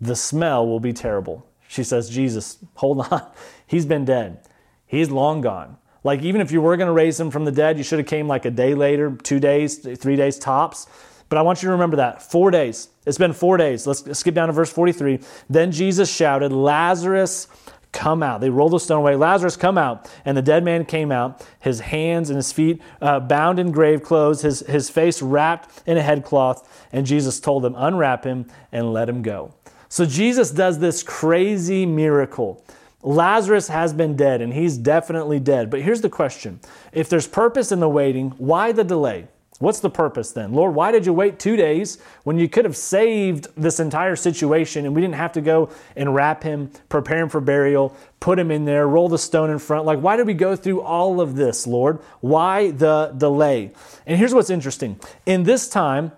the 0.00 0.16
smell 0.16 0.66
will 0.66 0.80
be 0.80 0.92
terrible. 0.92 1.46
She 1.68 1.84
says, 1.84 2.08
Jesus, 2.08 2.58
hold 2.74 3.00
on. 3.10 3.30
He's 3.66 3.86
been 3.86 4.04
dead. 4.04 4.46
He's 4.86 5.10
long 5.10 5.40
gone. 5.40 5.76
Like 6.02 6.22
even 6.22 6.40
if 6.40 6.50
you 6.50 6.60
were 6.60 6.76
going 6.76 6.88
to 6.88 6.92
raise 6.92 7.20
him 7.20 7.30
from 7.30 7.44
the 7.44 7.52
dead, 7.52 7.78
you 7.78 7.84
should 7.84 7.98
have 7.98 8.08
came 8.08 8.26
like 8.26 8.44
a 8.44 8.50
day 8.50 8.74
later, 8.74 9.16
two 9.22 9.38
days, 9.38 9.78
three 9.78 10.16
days 10.16 10.38
tops. 10.38 10.86
But 11.28 11.38
I 11.38 11.42
want 11.42 11.62
you 11.62 11.68
to 11.68 11.72
remember 11.72 11.98
that. 11.98 12.22
Four 12.22 12.50
days. 12.50 12.88
It's 13.06 13.18
been 13.18 13.32
four 13.32 13.56
days. 13.56 13.86
Let's 13.86 14.18
skip 14.18 14.34
down 14.34 14.48
to 14.48 14.52
verse 14.52 14.72
43. 14.72 15.20
Then 15.48 15.70
Jesus 15.70 16.12
shouted, 16.12 16.52
Lazarus, 16.52 17.46
come 17.92 18.22
out. 18.22 18.40
They 18.40 18.50
rolled 18.50 18.72
the 18.72 18.80
stone 18.80 18.98
away. 18.98 19.14
Lazarus, 19.14 19.56
come 19.56 19.78
out. 19.78 20.10
And 20.24 20.36
the 20.36 20.42
dead 20.42 20.64
man 20.64 20.84
came 20.84 21.12
out, 21.12 21.46
his 21.60 21.80
hands 21.80 22.30
and 22.30 22.36
his 22.36 22.50
feet 22.50 22.82
uh, 23.00 23.20
bound 23.20 23.60
in 23.60 23.70
grave 23.70 24.02
clothes, 24.02 24.42
his, 24.42 24.60
his 24.60 24.90
face 24.90 25.22
wrapped 25.22 25.82
in 25.86 25.96
a 25.96 26.02
headcloth. 26.02 26.88
And 26.92 27.06
Jesus 27.06 27.38
told 27.38 27.62
them, 27.62 27.74
Unwrap 27.76 28.24
him 28.24 28.46
and 28.72 28.92
let 28.92 29.08
him 29.08 29.22
go. 29.22 29.54
So 29.90 30.06
Jesus 30.06 30.52
does 30.52 30.78
this 30.78 31.02
crazy 31.02 31.84
miracle. 31.84 32.64
Lazarus 33.02 33.68
has 33.68 33.92
been 33.92 34.14
dead, 34.14 34.40
and 34.40 34.54
he's 34.54 34.78
definitely 34.78 35.40
dead. 35.40 35.68
But 35.68 35.82
here's 35.82 36.00
the 36.00 36.08
question 36.08 36.60
if 36.92 37.08
there's 37.08 37.26
purpose 37.26 37.72
in 37.72 37.80
the 37.80 37.88
waiting, 37.88 38.30
why 38.38 38.72
the 38.72 38.84
delay? 38.84 39.26
What's 39.58 39.80
the 39.80 39.90
purpose 39.90 40.32
then? 40.32 40.54
Lord, 40.54 40.74
why 40.74 40.90
did 40.90 41.04
you 41.04 41.12
wait 41.12 41.38
two 41.38 41.54
days 41.54 41.98
when 42.24 42.38
you 42.38 42.48
could 42.48 42.64
have 42.64 42.76
saved 42.76 43.48
this 43.58 43.78
entire 43.78 44.16
situation 44.16 44.86
and 44.86 44.94
we 44.94 45.02
didn't 45.02 45.16
have 45.16 45.32
to 45.32 45.42
go 45.42 45.68
and 45.96 46.14
wrap 46.14 46.42
him, 46.42 46.70
prepare 46.88 47.18
him 47.18 47.28
for 47.28 47.42
burial, 47.42 47.94
put 48.20 48.38
him 48.38 48.50
in 48.50 48.64
there, 48.64 48.88
roll 48.88 49.10
the 49.10 49.18
stone 49.18 49.50
in 49.50 49.58
front? 49.58 49.84
Like, 49.84 49.98
why 49.98 50.16
did 50.16 50.26
we 50.26 50.32
go 50.32 50.56
through 50.56 50.80
all 50.80 51.20
of 51.20 51.36
this, 51.36 51.66
Lord? 51.66 51.98
Why 52.20 52.70
the 52.70 53.12
delay? 53.18 53.72
And 54.06 54.16
here's 54.16 54.32
what's 54.32 54.48
interesting. 54.48 54.98
In 55.26 55.42
this 55.42 55.68
time, 55.68 56.12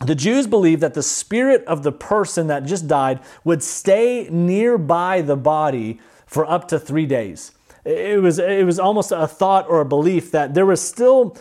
the 0.00 0.14
Jews 0.14 0.46
believed 0.46 0.82
that 0.82 0.94
the 0.94 1.02
spirit 1.02 1.64
of 1.64 1.82
the 1.82 1.92
person 1.92 2.48
that 2.48 2.64
just 2.64 2.88
died 2.88 3.20
would 3.44 3.62
stay 3.62 4.28
nearby 4.30 5.22
the 5.22 5.36
body 5.36 6.00
for 6.26 6.48
up 6.50 6.68
to 6.68 6.78
three 6.78 7.06
days. 7.06 7.52
It 7.84 8.20
was, 8.20 8.38
it 8.38 8.64
was 8.64 8.78
almost 8.78 9.12
a 9.12 9.26
thought 9.26 9.68
or 9.68 9.80
a 9.80 9.84
belief 9.84 10.30
that 10.32 10.54
there 10.54 10.66
was 10.66 10.80
still 10.80 11.36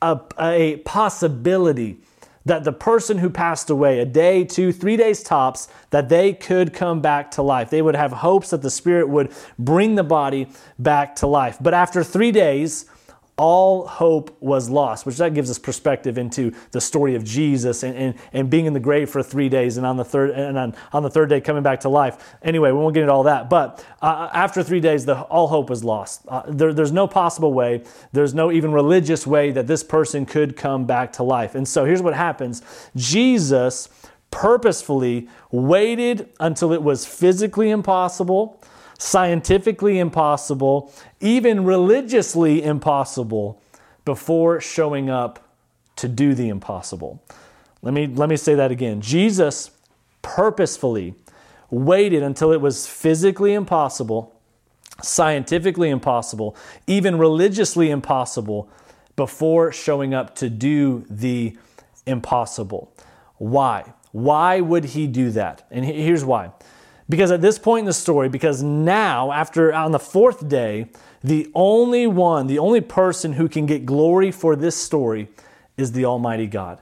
a, 0.00 0.20
a 0.38 0.76
possibility 0.78 1.98
that 2.46 2.64
the 2.64 2.72
person 2.72 3.18
who 3.18 3.30
passed 3.30 3.70
away, 3.70 4.00
a 4.00 4.04
day, 4.04 4.44
two, 4.44 4.70
three 4.72 4.96
days 4.96 5.22
tops, 5.22 5.68
that 5.90 6.08
they 6.08 6.32
could 6.32 6.74
come 6.74 7.00
back 7.00 7.30
to 7.30 7.42
life. 7.42 7.70
They 7.70 7.80
would 7.80 7.96
have 7.96 8.12
hopes 8.12 8.50
that 8.50 8.60
the 8.60 8.70
Spirit 8.70 9.08
would 9.08 9.32
bring 9.58 9.94
the 9.94 10.04
body 10.04 10.48
back 10.78 11.16
to 11.16 11.26
life. 11.26 11.56
But 11.60 11.72
after 11.72 12.04
three 12.04 12.32
days, 12.32 12.86
all 13.36 13.86
hope 13.86 14.36
was 14.40 14.70
lost, 14.70 15.04
which 15.06 15.16
that 15.16 15.34
gives 15.34 15.50
us 15.50 15.58
perspective 15.58 16.18
into 16.18 16.52
the 16.70 16.80
story 16.80 17.16
of 17.16 17.24
Jesus 17.24 17.82
and, 17.82 17.96
and, 17.96 18.14
and 18.32 18.48
being 18.48 18.66
in 18.66 18.72
the 18.72 18.80
grave 18.80 19.10
for 19.10 19.24
three 19.24 19.48
days 19.48 19.76
and 19.76 19.84
on 19.84 19.96
the 19.96 20.04
third 20.04 20.30
and 20.30 20.56
on, 20.56 20.74
on 20.92 21.02
the 21.02 21.10
third 21.10 21.30
day 21.30 21.40
coming 21.40 21.62
back 21.62 21.80
to 21.80 21.88
life. 21.88 22.36
Anyway, 22.42 22.70
we 22.70 22.78
won't 22.78 22.94
get 22.94 23.00
into 23.00 23.12
all 23.12 23.24
that. 23.24 23.50
But 23.50 23.84
uh, 24.00 24.30
after 24.32 24.62
three 24.62 24.80
days, 24.80 25.04
the, 25.04 25.20
all 25.22 25.48
hope 25.48 25.68
was 25.68 25.82
lost. 25.82 26.22
Uh, 26.28 26.42
there, 26.46 26.72
there's 26.72 26.92
no 26.92 27.08
possible 27.08 27.52
way, 27.52 27.82
there's 28.12 28.34
no 28.34 28.52
even 28.52 28.72
religious 28.72 29.26
way 29.26 29.50
that 29.50 29.66
this 29.66 29.82
person 29.82 30.26
could 30.26 30.56
come 30.56 30.84
back 30.84 31.12
to 31.14 31.24
life. 31.24 31.56
And 31.56 31.66
so 31.66 31.84
here's 31.84 32.02
what 32.02 32.14
happens 32.14 32.62
Jesus 32.94 33.88
purposefully 34.30 35.28
waited 35.50 36.28
until 36.40 36.72
it 36.72 36.82
was 36.82 37.06
physically 37.06 37.70
impossible 37.70 38.60
scientifically 38.98 39.98
impossible, 39.98 40.92
even 41.20 41.64
religiously 41.64 42.62
impossible, 42.62 43.60
before 44.04 44.60
showing 44.60 45.10
up 45.10 45.48
to 45.96 46.08
do 46.08 46.34
the 46.34 46.48
impossible. 46.48 47.22
Let 47.82 47.94
me, 47.94 48.06
let 48.06 48.28
me 48.28 48.36
say 48.36 48.54
that 48.54 48.70
again. 48.70 49.00
Jesus 49.00 49.70
purposefully 50.22 51.14
waited 51.70 52.22
until 52.22 52.52
it 52.52 52.60
was 52.60 52.86
physically 52.86 53.52
impossible, 53.52 54.34
scientifically 55.02 55.90
impossible, 55.90 56.56
even 56.86 57.18
religiously 57.18 57.90
impossible, 57.90 58.68
before 59.16 59.70
showing 59.70 60.12
up 60.12 60.34
to 60.36 60.50
do 60.50 61.04
the 61.08 61.56
impossible. 62.06 62.92
Why? 63.36 63.92
Why 64.12 64.60
would 64.60 64.84
he 64.84 65.06
do 65.06 65.30
that? 65.32 65.66
And 65.70 65.84
here's 65.84 66.24
why. 66.24 66.52
Because 67.08 67.30
at 67.30 67.42
this 67.42 67.58
point 67.58 67.80
in 67.80 67.86
the 67.86 67.92
story, 67.92 68.28
because 68.28 68.62
now, 68.62 69.30
after 69.30 69.72
on 69.74 69.92
the 69.92 69.98
fourth 69.98 70.48
day, 70.48 70.88
the 71.22 71.50
only 71.54 72.06
one, 72.06 72.46
the 72.46 72.58
only 72.58 72.80
person 72.80 73.34
who 73.34 73.48
can 73.48 73.66
get 73.66 73.84
glory 73.84 74.30
for 74.30 74.56
this 74.56 74.76
story 74.76 75.28
is 75.76 75.92
the 75.92 76.04
Almighty 76.04 76.46
God. 76.46 76.78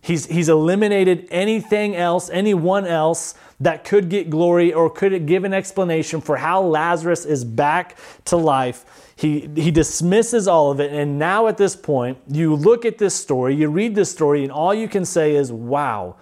He's, 0.00 0.26
he's 0.26 0.48
eliminated 0.48 1.26
anything 1.30 1.96
else, 1.96 2.30
anyone 2.30 2.86
else 2.86 3.34
that 3.58 3.82
could 3.82 4.08
get 4.08 4.30
glory 4.30 4.72
or 4.72 4.88
could 4.88 5.26
give 5.26 5.44
an 5.44 5.52
explanation 5.52 6.20
for 6.20 6.36
how 6.36 6.62
Lazarus 6.62 7.24
is 7.24 7.44
back 7.44 7.96
to 8.26 8.36
life. 8.36 9.12
He, 9.16 9.48
he 9.56 9.70
dismisses 9.70 10.46
all 10.46 10.70
of 10.70 10.78
it. 10.78 10.92
And 10.92 11.18
now 11.18 11.48
at 11.48 11.56
this 11.56 11.74
point, 11.74 12.18
you 12.28 12.54
look 12.54 12.84
at 12.84 12.98
this 12.98 13.14
story, 13.14 13.56
you 13.56 13.68
read 13.68 13.94
this 13.94 14.10
story, 14.10 14.42
and 14.42 14.52
all 14.52 14.74
you 14.74 14.86
can 14.86 15.04
say 15.04 15.34
is, 15.34 15.50
wow, 15.50 16.16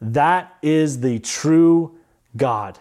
that 0.00 0.54
is 0.62 1.00
the 1.00 1.18
true 1.18 1.96
God, 2.36 2.78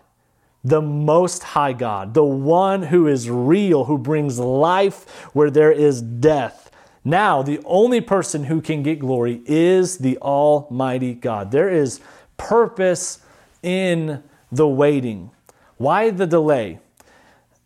the 0.63 0.81
most 0.81 1.43
high 1.43 1.73
God, 1.73 2.13
the 2.13 2.23
one 2.23 2.83
who 2.83 3.07
is 3.07 3.29
real, 3.29 3.85
who 3.85 3.97
brings 3.97 4.39
life 4.39 5.25
where 5.33 5.49
there 5.49 5.71
is 5.71 6.01
death. 6.01 6.71
Now, 7.05 7.41
the 7.41 7.59
only 7.65 7.99
person 7.99 8.45
who 8.45 8.61
can 8.61 8.81
get 8.81 8.99
glory 8.99 9.41
is 9.45 9.97
the 9.97 10.17
Almighty 10.19 11.13
God. 11.13 11.51
There 11.51 11.69
is 11.69 11.99
purpose 12.37 13.19
in 13.61 14.23
the 14.51 14.67
waiting. 14.67 15.31
Why 15.77 16.11
the 16.11 16.27
delay? 16.27 16.79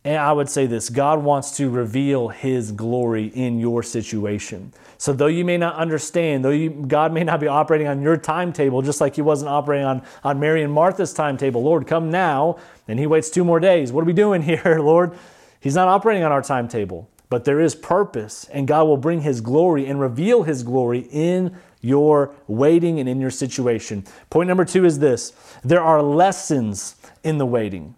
And 0.04 0.18
I 0.18 0.32
would 0.32 0.50
say 0.50 0.66
this 0.66 0.90
God 0.90 1.24
wants 1.24 1.58
to 1.58 1.70
reveal 1.70 2.30
His 2.30 2.72
glory 2.72 3.28
in 3.28 3.60
your 3.60 3.84
situation. 3.84 4.74
So, 4.98 5.14
though 5.14 5.28
you 5.28 5.46
may 5.46 5.58
not 5.58 5.76
understand, 5.76 6.44
though 6.44 6.50
you, 6.50 6.70
God 6.70 7.14
may 7.14 7.24
not 7.24 7.40
be 7.40 7.48
operating 7.48 7.88
on 7.88 8.02
your 8.02 8.18
timetable, 8.18 8.82
just 8.82 9.00
like 9.00 9.16
He 9.16 9.22
wasn't 9.22 9.50
operating 9.50 9.86
on, 9.86 10.02
on 10.24 10.40
Mary 10.40 10.64
and 10.64 10.74
Martha's 10.74 11.14
timetable, 11.14 11.64
Lord, 11.64 11.88
come 11.88 12.10
now. 12.10 12.58
And 12.88 13.00
He 13.00 13.08
waits 13.08 13.30
two 13.30 13.44
more 13.44 13.60
days. 13.60 13.92
What 13.92 14.02
are 14.02 14.06
we 14.06 14.14
doing 14.14 14.42
here, 14.44 14.80
Lord? 14.80 15.18
He's 15.60 15.76
not 15.76 15.88
operating 15.88 16.24
on 16.24 16.32
our 16.32 16.42
timetable 16.42 17.10
but 17.30 17.44
there 17.44 17.60
is 17.60 17.76
purpose, 17.76 18.46
and 18.52 18.68
God 18.68 18.86
will 18.86 18.98
bring 18.98 19.22
His 19.22 19.42
glory 19.42 19.86
and 19.86 20.00
reveal 20.00 20.44
His 20.44 20.64
glory 20.64 21.08
in 21.12 21.58
your 21.82 22.34
waiting 22.48 23.00
and 23.00 23.08
in 23.08 23.20
your 23.20 23.32
situation. 23.32 24.06
Point 24.30 24.48
number 24.48 24.66
two 24.66 24.86
is 24.86 25.00
this 25.00 25.34
there 25.64 25.82
are 25.82 26.02
lessons 26.02 26.96
in 27.24 27.38
the 27.38 27.46
waiting. 27.46 27.96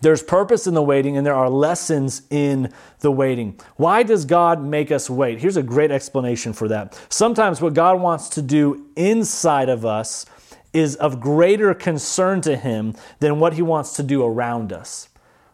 There's 0.00 0.22
purpose 0.22 0.66
in 0.66 0.74
the 0.74 0.82
waiting, 0.82 1.16
and 1.16 1.26
there 1.26 1.34
are 1.34 1.50
lessons 1.50 2.22
in 2.30 2.72
the 3.00 3.10
waiting. 3.10 3.58
Why 3.76 4.02
does 4.02 4.24
God 4.24 4.62
make 4.64 4.90
us 4.90 5.10
wait? 5.10 5.40
Here's 5.40 5.56
a 5.56 5.62
great 5.62 5.90
explanation 5.90 6.52
for 6.52 6.68
that. 6.68 6.98
Sometimes 7.08 7.60
what 7.60 7.74
God 7.74 8.00
wants 8.00 8.28
to 8.30 8.42
do 8.42 8.86
inside 8.96 9.68
of 9.68 9.84
us 9.84 10.26
is 10.72 10.96
of 10.96 11.20
greater 11.20 11.74
concern 11.74 12.40
to 12.42 12.56
Him 12.56 12.94
than 13.18 13.40
what 13.40 13.54
He 13.54 13.62
wants 13.62 13.94
to 13.96 14.02
do 14.02 14.24
around 14.24 14.72
us. 14.72 15.08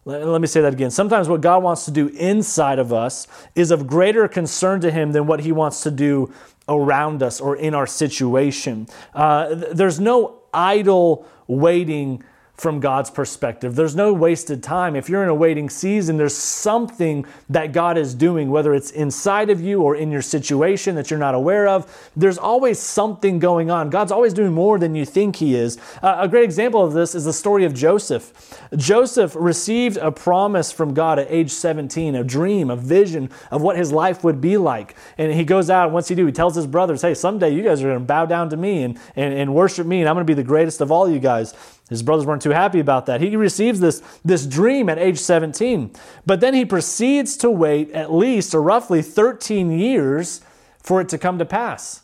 Let 0.05 0.41
me 0.41 0.47
say 0.47 0.61
that 0.61 0.73
again. 0.73 0.93
Sometimes 0.93 1.29
what 1.29 1.41
God 1.41 1.65
wants 1.65 1.85
to 1.87 1.91
do 1.91 2.07
inside 2.09 2.79
of 2.79 2.93
us 2.93 3.27
is 3.57 3.73
of 3.73 3.89
greater 3.89 4.29
concern 4.29 4.81
to 4.83 4.91
Him 4.93 5.11
than 5.11 5.27
what 5.27 5.41
He 5.41 5.51
wants 5.51 5.83
to 5.83 5.91
do 5.91 6.33
around 6.69 7.25
us 7.25 7.41
or 7.41 7.57
in 7.57 7.75
our 7.75 7.89
situation. 7.89 8.87
Uh, 9.15 9.55
there's 9.73 9.99
no 9.99 10.43
idle 10.55 11.27
waiting 11.49 12.23
from 12.57 12.81
God's 12.81 13.11
perspective. 13.11 13.75
There's 13.75 13.95
no 13.95 14.13
wasted 14.13 14.63
time. 14.63 14.97
If 14.97 15.09
you're 15.09 15.23
in 15.23 15.29
a 15.29 15.35
waiting 15.35 15.69
season, 15.69 16.17
there's 16.17 16.37
something 16.37 17.27
that 17.51 17.73
God 17.73 17.99
is 17.99 18.15
doing, 18.15 18.51
whether 18.51 18.73
it's 18.75 18.91
inside 18.91 19.51
of 19.51 19.61
you 19.61 19.83
or 19.83 19.95
in 19.95 20.11
your 20.11 20.23
situation 20.23 20.95
that 20.95 21.11
you're 21.11 21.19
not 21.19 21.35
aware 21.35 21.69
of. 21.69 22.11
There's 22.17 22.39
always 22.39 22.79
something 22.79 23.39
going 23.39 23.71
on. 23.71 23.91
God's 23.91 24.11
always 24.11 24.33
doing 24.33 24.53
more 24.53 24.79
than 24.79 24.95
you 24.95 25.05
think 25.05 25.37
He 25.37 25.55
is. 25.55 25.79
Uh, 26.03 26.17
a 26.21 26.29
great 26.29 26.45
example 26.45 26.83
of 26.83 26.95
this 26.95 27.15
is 27.15 27.27
the 27.27 27.33
story 27.33 27.65
of 27.65 27.75
Joseph. 27.75 28.59
Joseph 28.75 29.37
received 29.39 29.99
a 29.99 30.11
promise 30.11 30.73
from 30.73 30.95
God 30.95 31.19
at 31.19 31.27
age 31.31 31.51
17, 31.51 32.15
a 32.15 32.25
dream, 32.25 32.71
a 32.71 32.77
vision 32.77 33.31
of 33.51 33.61
what 33.63 33.77
his 33.77 33.93
life 33.93 34.25
would 34.25 34.41
be 34.41 34.57
like. 34.57 34.97
And 35.19 35.33
he 35.33 35.45
goes 35.45 35.69
out, 35.69 35.87
and 35.87 35.95
once 35.95 36.09
he 36.09 36.15
do, 36.15 36.25
he 36.25 36.33
tells 36.33 36.55
his 36.55 36.67
brothers, 36.67 37.03
hey, 37.03 37.15
someday 37.15 37.55
you 37.55 37.63
guys 37.63 37.83
are 37.83 37.89
going 37.89 37.99
to 37.99 38.05
bow 38.05 38.25
down 38.27 38.49
to 38.51 38.57
me 38.57 38.83
and, 38.83 38.99
and, 39.15 39.35
and 39.35 39.55
worship 39.55 39.87
me, 39.87 40.01
and 40.01 40.09
I'm 40.09 40.15
going 40.15 40.27
to 40.27 40.31
be 40.31 40.35
the 40.35 40.43
greatest 40.43 40.81
of 40.81 40.91
all 40.91 41.09
you 41.09 41.19
guys. 41.19 41.55
His 41.89 42.03
brothers 42.03 42.27
weren't 42.27 42.43
too 42.43 42.51
happy 42.51 42.81
about 42.81 43.07
that. 43.07 43.21
He 43.21 43.37
receives 43.37 43.79
this, 43.79 44.03
this 44.25 44.45
dream 44.45 44.89
at 44.89 44.99
age 44.99 45.19
17, 45.19 45.93
but 46.25 46.41
then 46.41 46.53
he 46.53 46.65
proceeds 46.65 47.37
to 47.39 47.51
wait 47.51 47.93
at 47.93 48.13
least 48.13 48.55
or 48.55 48.63
roughly 48.63 49.03
13 49.03 49.71
years 49.71 50.41
for 50.83 51.01
it 51.01 51.09
to 51.11 51.19
come 51.19 51.39
to 51.39 51.45
pass. 51.45 52.03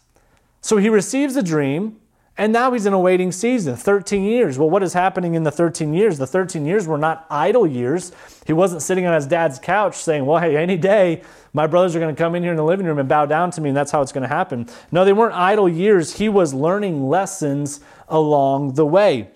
So 0.61 0.77
he 0.77 0.88
receives 0.88 1.35
a 1.35 1.42
dream, 1.42 1.97
and 2.38 2.53
now 2.53 2.73
he's 2.73 2.87
in 2.87 2.92
a 2.92 2.99
waiting 2.99 3.33
season 3.33 3.75
13 3.75 4.23
years. 4.23 4.57
Well, 4.57 4.71
what 4.71 4.85
is 4.85 4.92
happening 4.92 5.35
in 5.35 5.42
the 5.42 5.51
13 5.51 5.92
years? 5.92 6.16
The 6.16 6.29
13 6.29 6.64
years 6.64 6.87
were 6.87 6.97
not 6.97 7.27
idle 7.29 7.66
years. 7.66 8.12
He 8.47 8.53
wasn't 8.53 8.83
sitting 8.83 9.05
on 9.05 9.14
his 9.14 9.27
dad's 9.27 9.59
couch 9.59 9.97
saying, 9.97 10.25
Well, 10.25 10.40
hey, 10.40 10.57
any 10.57 10.77
day 10.77 11.23
my 11.53 11.66
brothers 11.66 11.97
are 11.97 12.01
going 12.01 12.14
to 12.14 12.18
come 12.18 12.37
in 12.37 12.45
here 12.45 12.53
in 12.53 12.57
the 12.57 12.64
living 12.64 12.87
room 12.87 13.01
and 13.01 13.09
bow 13.09 13.27
down 13.27 13.51
to 13.51 13.61
me, 13.61 13.71
and 13.71 13.77
that's 13.77 13.90
how 13.90 14.01
it's 14.01 14.12
going 14.12 14.23
to 14.23 14.29
happen. 14.29 14.68
No, 14.92 15.05
they 15.05 15.12
weren't 15.12 15.35
idle 15.35 15.68
years. 15.68 16.16
He 16.16 16.29
was 16.29 16.55
learning 16.55 17.09
lessons 17.09 17.81
along 18.09 18.75
the 18.75 18.87
way. 18.87 19.32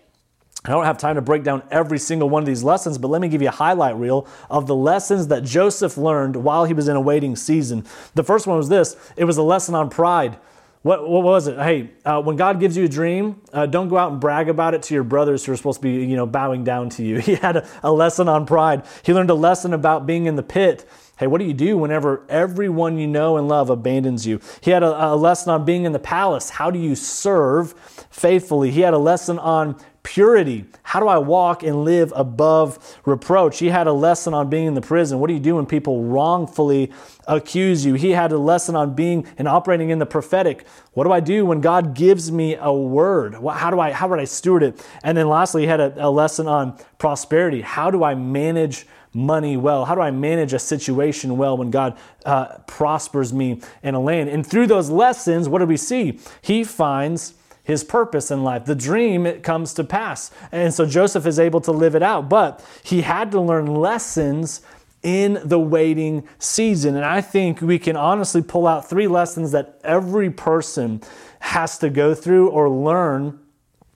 I 0.67 0.73
don't 0.73 0.85
have 0.85 0.99
time 0.99 1.15
to 1.15 1.23
break 1.23 1.45
down 1.45 1.63
every 1.71 1.99
single 1.99 2.29
one 2.29 2.43
of 2.43 2.47
these 2.47 2.65
lessons, 2.65 2.99
but 2.99 3.09
let 3.09 3.21
me 3.21 3.29
give 3.29 3.41
you 3.41 3.49
a 3.49 3.53
highlight 3.53 3.97
reel 3.97 4.27
of 4.51 4.67
the 4.67 4.75
lessons 4.75 5.29
that 5.29 5.45
Joseph 5.45 5.97
learned 5.97 6.37
while 6.37 6.65
he 6.65 6.75
was 6.75 6.89
in 6.89 6.97
a 6.97 7.01
waiting 7.01 7.37
season. 7.37 7.85
The 8.15 8.25
first 8.25 8.47
one 8.47 8.57
was 8.57 8.69
this 8.69 8.97
it 9.17 9.25
was 9.25 9.37
a 9.37 9.43
lesson 9.43 9.75
on 9.75 9.91
pride. 9.91 10.39
What, 10.83 11.09
what 11.09 11.25
was 11.25 11.49
it? 11.49 11.59
Hey, 11.59 11.91
uh, 12.05 12.23
when 12.23 12.37
God 12.37 12.61
gives 12.61 12.77
you 12.77 12.85
a 12.85 12.89
dream, 12.89 13.41
uh, 13.53 13.67
don't 13.67 13.89
go 13.89 13.99
out 13.99 14.13
and 14.13 14.21
brag 14.21 14.49
about 14.49 14.73
it 14.73 14.85
to 14.85 14.95
your 14.95 15.03
brothers 15.03 15.45
who 15.45 15.51
are 15.51 15.57
supposed 15.57 15.81
to 15.81 15.83
be, 15.83 16.05
you 16.05 16.15
know, 16.15 16.27
bowing 16.27 16.63
down 16.63 16.91
to 16.91 17.03
you. 17.03 17.19
He 17.27 17.35
had 17.35 17.57
a, 17.57 17.69
a 17.83 17.91
lesson 17.91 18.29
on 18.29 18.47
pride. 18.47 18.85
He 19.03 19.13
learned 19.13 19.31
a 19.31 19.35
lesson 19.35 19.75
about 19.75 20.07
being 20.07 20.27
in 20.27 20.37
the 20.37 20.45
pit. 20.45 20.89
Hey, 21.19 21.27
what 21.27 21.39
do 21.39 21.47
you 21.47 21.55
do 21.55 21.79
whenever 21.79 22.27
everyone 22.29 22.99
you 22.99 23.07
know 23.07 23.39
and 23.39 23.49
love 23.49 23.71
abandons 23.71 24.27
you? 24.27 24.39
He 24.61 24.71
had 24.71 24.83
a, 24.83 25.13
a 25.13 25.17
lesson 25.17 25.51
on 25.51 25.65
being 25.65 25.85
in 25.85 25.93
the 25.93 25.99
palace. 25.99 26.51
How 26.51 26.71
do 26.71 26.79
you 26.79 26.95
serve 26.95 27.73
faithfully? 28.11 28.71
He 28.71 28.83
had 28.83 28.93
a 28.93 28.99
lesson 28.99 29.39
on 29.39 29.77
purity. 30.03 30.67
How 30.83 31.01
do 31.01 31.09
I 31.09 31.17
walk 31.17 31.63
and 31.63 31.85
live 31.85 32.13
above 32.15 32.99
reproach? 33.07 33.59
He 33.61 33.69
had 33.69 33.87
a 33.87 33.95
lesson 33.95 34.35
on 34.35 34.51
being 34.51 34.67
in 34.67 34.75
the 34.75 34.83
prison. 34.83 35.19
What 35.19 35.29
do 35.29 35.35
you 35.35 35.41
do 35.41 35.57
when 35.57 35.65
people 35.65 36.05
wrongfully 36.05 36.93
accuse 37.27 37.87
you? 37.87 37.95
He 37.95 38.11
had 38.11 38.31
a 38.31 38.39
lesson 38.39 38.77
on 38.77 38.95
being 38.95 39.27
and 39.39 39.49
operating 39.49 39.89
in 39.89 39.99
the 39.99 40.07
prophetic. 40.07 40.67
What 40.93 41.05
do 41.05 41.13
I 41.13 41.21
do 41.21 41.47
when 41.47 41.63
God 41.63 41.95
gives 41.95 42.31
me 42.31 42.57
a 42.61 42.73
word? 42.73 43.35
How 43.35 43.71
do 43.71 43.81
I 43.81 43.91
how 43.91 44.07
would 44.09 44.21
I 44.21 44.27
steward 44.27 44.63
it? 44.63 44.87
And 45.03 45.17
then 45.17 45.29
lastly, 45.29 45.63
he 45.63 45.69
had 45.69 45.81
a, 45.81 46.07
a 46.07 46.11
lesson 46.11 46.47
on 46.47 46.79
prosperity. 46.99 47.63
How 47.63 47.91
do 47.91 48.05
I 48.05 48.15
manage 48.15 48.87
money 49.17 49.57
well? 49.57 49.87
How 49.87 49.95
do 49.95 50.03
I 50.03 50.11
manage 50.11 50.53
a 50.53 50.59
situation 50.59 51.37
well 51.39 51.57
when 51.57 51.71
God 51.71 51.97
uh, 52.25 52.59
prospers 52.67 53.33
me 53.33 53.61
in 53.83 53.95
a 53.95 54.01
land? 54.01 54.29
And 54.29 54.47
through 54.47 54.67
those 54.67 54.91
lessons, 54.91 55.49
what 55.49 55.61
do 55.61 55.65
we 55.65 55.79
see? 55.79 56.21
He 56.43 56.63
finds 56.63 57.35
his 57.65 57.83
purpose 57.83 58.31
in 58.31 58.45
life. 58.45 58.67
The 58.67 58.77
dream 58.77 59.27
it 59.27 59.43
comes 59.43 59.75
to 59.75 59.85
pass. 59.85 60.31
And 60.53 60.73
so 60.73 60.87
Joseph 60.87 61.27
is 61.27 61.41
able 61.41 61.61
to 61.63 61.73
live 61.73 61.97
it 61.97 62.03
out, 62.03 62.29
but 62.29 62.65
he 62.85 63.01
had 63.01 63.33
to 63.33 63.41
learn 63.41 63.67
lessons 63.75 64.61
in 65.03 65.41
the 65.45 65.59
waiting 65.59 66.29
season. 66.39 66.95
And 66.95 67.05
I 67.05 67.21
think 67.21 67.61
we 67.61 67.79
can 67.79 67.97
honestly 67.97 68.43
pull 68.43 68.67
out 68.67 68.89
three 68.89 69.09
lessons 69.09 69.53
that 69.53 69.81
every 69.83 70.31
person 70.31 71.01
has 71.41 71.79
to 71.79 71.91
go 71.91 72.15
through 72.15 72.51
or 72.51 72.69
learn 72.69 73.41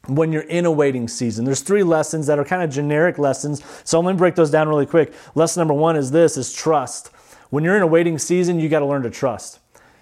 when 0.06 0.32
you're 0.32 0.42
in 0.42 0.64
a 0.64 0.70
waiting 0.70 1.08
season. 1.08 1.44
There's 1.44 1.60
three 1.60 1.82
lessons 1.82 2.26
that 2.26 2.38
are 2.38 2.44
kind 2.44 2.62
of 2.62 2.70
generic 2.70 3.18
lessons. 3.18 3.62
So 3.84 4.00
let 4.00 4.12
me 4.12 4.18
break 4.18 4.34
those 4.34 4.50
down 4.50 4.68
really 4.68 4.86
quick. 4.86 5.12
Lesson 5.34 5.60
number 5.60 5.74
1 5.74 5.96
is 5.96 6.10
this 6.10 6.36
is 6.36 6.52
trust. 6.52 7.08
When 7.50 7.64
you're 7.64 7.76
in 7.76 7.82
a 7.82 7.86
waiting 7.86 8.18
season, 8.18 8.60
you 8.60 8.68
got 8.68 8.80
to 8.80 8.86
learn 8.86 9.02
to 9.02 9.10
trust. 9.10 9.58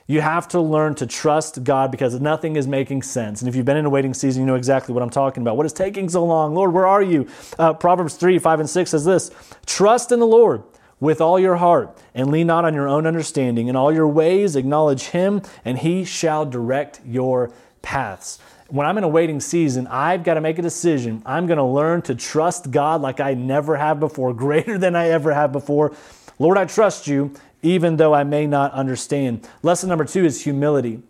You 0.07 0.23
have 0.23 0.49
to 0.49 0.61
learn 0.61 0.95
to 0.97 1.07
trust 1.07 1.63
God 1.65 1.91
because 1.91 2.19
nothing 2.19 2.57
is 2.57 2.67
making 2.67 3.03
sense. 3.03 3.43
And 3.43 3.49
if 3.49 3.55
you've 3.55 3.67
been 3.67 3.77
in 3.77 3.85
a 3.85 3.91
waiting 3.91 4.15
season, 4.15 4.41
you 4.41 4.47
know 4.47 4.55
exactly 4.55 4.95
what 4.95 5.03
I'm 5.03 5.11
talking 5.11 5.43
about. 5.43 5.59
What 5.59 5.67
is 5.67 5.73
taking 5.75 6.09
so 6.09 6.25
long? 6.25 6.55
Lord, 6.55 6.73
where 6.73 6.87
are 6.87 7.03
you? 7.03 7.29
Uh, 7.59 7.75
Proverbs 7.75 8.15
3, 8.15 8.39
5, 8.39 8.61
and 8.61 8.71
6 8.71 8.91
says 8.91 9.05
this 9.05 9.31
Trust 9.67 10.11
in 10.11 10.19
the 10.19 10.27
Lord 10.27 10.63
with 10.99 11.21
all 11.21 11.39
your 11.39 11.57
heart 11.57 11.97
and 12.15 12.31
lean 12.31 12.47
not 12.47 12.65
on 12.65 12.73
your 12.75 12.89
own 12.89 13.07
understanding. 13.07 13.69
In 13.69 13.77
all 13.77 13.93
your 13.93 14.09
ways, 14.09 14.57
acknowledge 14.57 15.09
Him, 15.09 15.43
and 15.63 15.79
He 15.79 16.05
shall 16.05 16.47
direct 16.47 17.01
your 17.05 17.53
paths. 17.83 18.39
When 18.69 18.87
I'm 18.87 18.99
in 18.99 19.05
a 19.05 19.09
waiting 19.09 19.41
season, 19.41 19.87
I've 19.87 20.23
got 20.25 20.35
to 20.35 20.43
make 20.43 20.59
a 20.59 20.63
decision. 20.63 21.23
I'm 21.25 21.47
going 21.47 21.57
to 21.57 21.65
learn 21.65 22.03
to 22.03 22.15
trust 22.15 22.71
God 22.71 23.01
like 23.01 23.19
I 23.19 23.33
never 23.33 23.77
have 23.77 23.99
before, 23.99 24.35
greater 24.35 24.77
than 24.77 24.95
I 24.95 25.09
ever 25.09 25.33
have 25.33 25.53
before. 25.53 25.95
Lord, 26.39 26.59
I 26.59 26.67
trust 26.67 27.07
you 27.07 27.33
even 27.63 27.97
though 27.97 28.15
I 28.15 28.25
may 28.25 28.47
not 28.47 28.73
understand. 28.73 29.49
Lesson 29.63 29.89
number 29.89 30.05
two 30.05 30.25
is 30.25 30.43
humility. 30.43 31.03